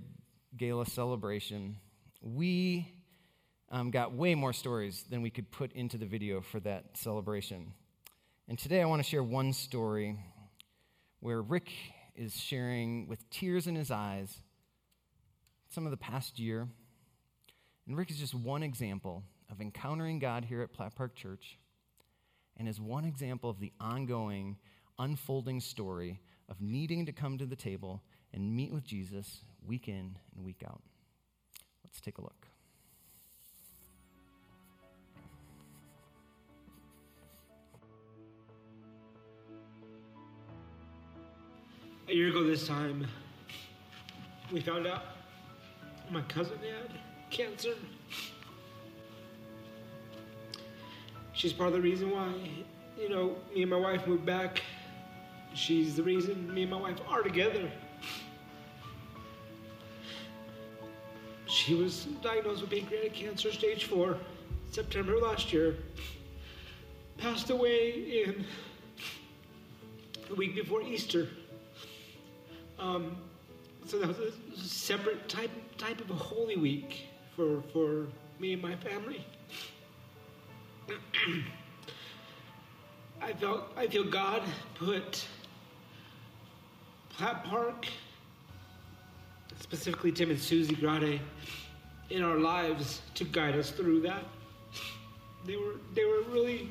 gala 0.57 0.85
celebration, 0.85 1.77
we 2.21 2.93
um, 3.71 3.91
got 3.91 4.13
way 4.13 4.35
more 4.35 4.51
stories 4.51 5.05
than 5.09 5.21
we 5.21 5.29
could 5.29 5.49
put 5.51 5.71
into 5.71 5.97
the 5.97 6.05
video 6.05 6.41
for 6.41 6.59
that 6.59 6.97
celebration. 6.97 7.71
And 8.49 8.59
today 8.59 8.81
I 8.81 8.85
want 8.85 9.01
to 9.01 9.09
share 9.09 9.23
one 9.23 9.53
story 9.53 10.19
where 11.21 11.41
Rick 11.41 11.71
is 12.13 12.35
sharing 12.35 13.07
with 13.07 13.29
tears 13.29 13.67
in 13.67 13.75
his 13.75 13.89
eyes 13.89 14.41
some 15.75 15.85
of 15.85 15.91
the 15.91 15.97
past 15.97 16.39
year. 16.39 16.69
And 17.85 17.97
Rick 17.97 18.09
is 18.09 18.17
just 18.17 18.33
one 18.33 18.63
example 18.63 19.23
of 19.51 19.59
encountering 19.59 20.19
God 20.19 20.45
here 20.45 20.61
at 20.61 20.71
Platt 20.71 20.95
Park 20.95 21.15
Church 21.15 21.59
and 22.55 22.69
is 22.69 22.79
one 22.79 23.03
example 23.03 23.49
of 23.49 23.59
the 23.59 23.73
ongoing, 23.81 24.55
unfolding 24.97 25.59
story 25.59 26.21
of 26.47 26.61
needing 26.61 27.05
to 27.05 27.11
come 27.11 27.37
to 27.37 27.45
the 27.45 27.57
table 27.57 28.01
and 28.33 28.55
meet 28.55 28.71
with 28.71 28.85
Jesus 28.85 29.41
week 29.67 29.89
in 29.89 30.17
and 30.33 30.45
week 30.45 30.63
out. 30.65 30.81
Let's 31.83 31.99
take 31.99 32.19
a 32.19 32.21
look. 32.21 32.47
A 42.07 42.13
year 42.13 42.29
ago 42.29 42.45
this 42.45 42.65
time, 42.65 43.05
we 44.53 44.61
found 44.61 44.87
out 44.87 45.14
my 46.11 46.21
cousin 46.23 46.57
had 46.59 46.91
cancer. 47.29 47.73
She's 51.33 51.53
part 51.53 51.67
of 51.67 51.73
the 51.73 51.81
reason 51.81 52.11
why, 52.11 52.33
you 52.97 53.09
know, 53.09 53.35
me 53.53 53.63
and 53.63 53.71
my 53.71 53.77
wife 53.77 54.07
moved 54.07 54.25
back. 54.25 54.61
She's 55.53 55.95
the 55.95 56.03
reason 56.03 56.53
me 56.53 56.63
and 56.63 56.71
my 56.71 56.77
wife 56.77 56.97
are 57.07 57.21
together. 57.21 57.69
She 61.45 61.73
was 61.73 62.05
diagnosed 62.21 62.61
with 62.61 62.71
pancreatic 62.71 63.13
cancer, 63.13 63.51
stage 63.51 63.85
four, 63.85 64.17
September 64.71 65.17
last 65.17 65.51
year. 65.53 65.77
Passed 67.17 67.49
away 67.49 67.91
in 68.25 68.45
the 70.27 70.35
week 70.35 70.55
before 70.55 70.81
Easter. 70.81 71.29
Um, 72.77 73.17
so 73.85 73.99
that 73.99 74.07
was 74.07 74.17
a 74.17 74.31
separate 74.57 75.29
type 75.29 75.51
type 75.77 76.01
of 76.01 76.09
a 76.09 76.15
holy 76.15 76.55
week 76.55 77.07
for 77.35 77.61
for 77.71 78.07
me 78.39 78.53
and 78.53 78.61
my 78.61 78.75
family. 78.75 79.25
I 83.21 83.33
felt 83.33 83.71
I 83.77 83.87
feel 83.87 84.03
God 84.03 84.41
put 84.75 85.25
Platt 87.09 87.43
Park, 87.43 87.87
specifically 89.59 90.11
Tim 90.11 90.31
and 90.31 90.39
Susie 90.39 90.75
Grade, 90.75 91.21
in 92.09 92.23
our 92.23 92.37
lives 92.37 93.01
to 93.15 93.23
guide 93.23 93.55
us 93.55 93.71
through 93.71 94.01
that. 94.01 94.23
They 95.45 95.55
were 95.57 95.75
they 95.93 96.05
were 96.05 96.21
really 96.29 96.69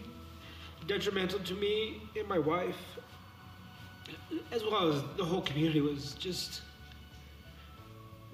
detrimental 0.86 1.38
to 1.40 1.54
me 1.54 2.02
and 2.16 2.28
my 2.28 2.38
wife, 2.38 2.98
as 4.50 4.62
well 4.64 4.92
as 4.92 5.02
the 5.16 5.24
whole 5.24 5.42
community 5.42 5.80
was 5.80 6.14
just 6.14 6.62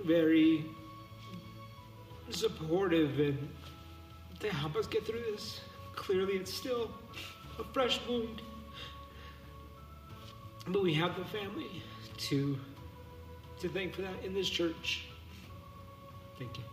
very 0.04 0.64
supportive 2.30 3.18
and 3.18 3.48
to 4.40 4.50
help 4.50 4.76
us 4.76 4.86
get 4.86 5.06
through 5.06 5.20
this. 5.20 5.60
Clearly, 5.94 6.34
it's 6.34 6.52
still 6.52 6.90
a 7.58 7.64
fresh 7.72 8.00
wound, 8.08 8.40
but 10.68 10.82
we 10.82 10.94
have 10.94 11.16
the 11.16 11.24
family 11.24 11.82
to 12.16 12.58
to 13.60 13.68
thank 13.68 13.94
for 13.94 14.02
that 14.02 14.24
in 14.24 14.32
this 14.32 14.48
church. 14.48 15.04
Thank 16.38 16.56
you. 16.56 16.69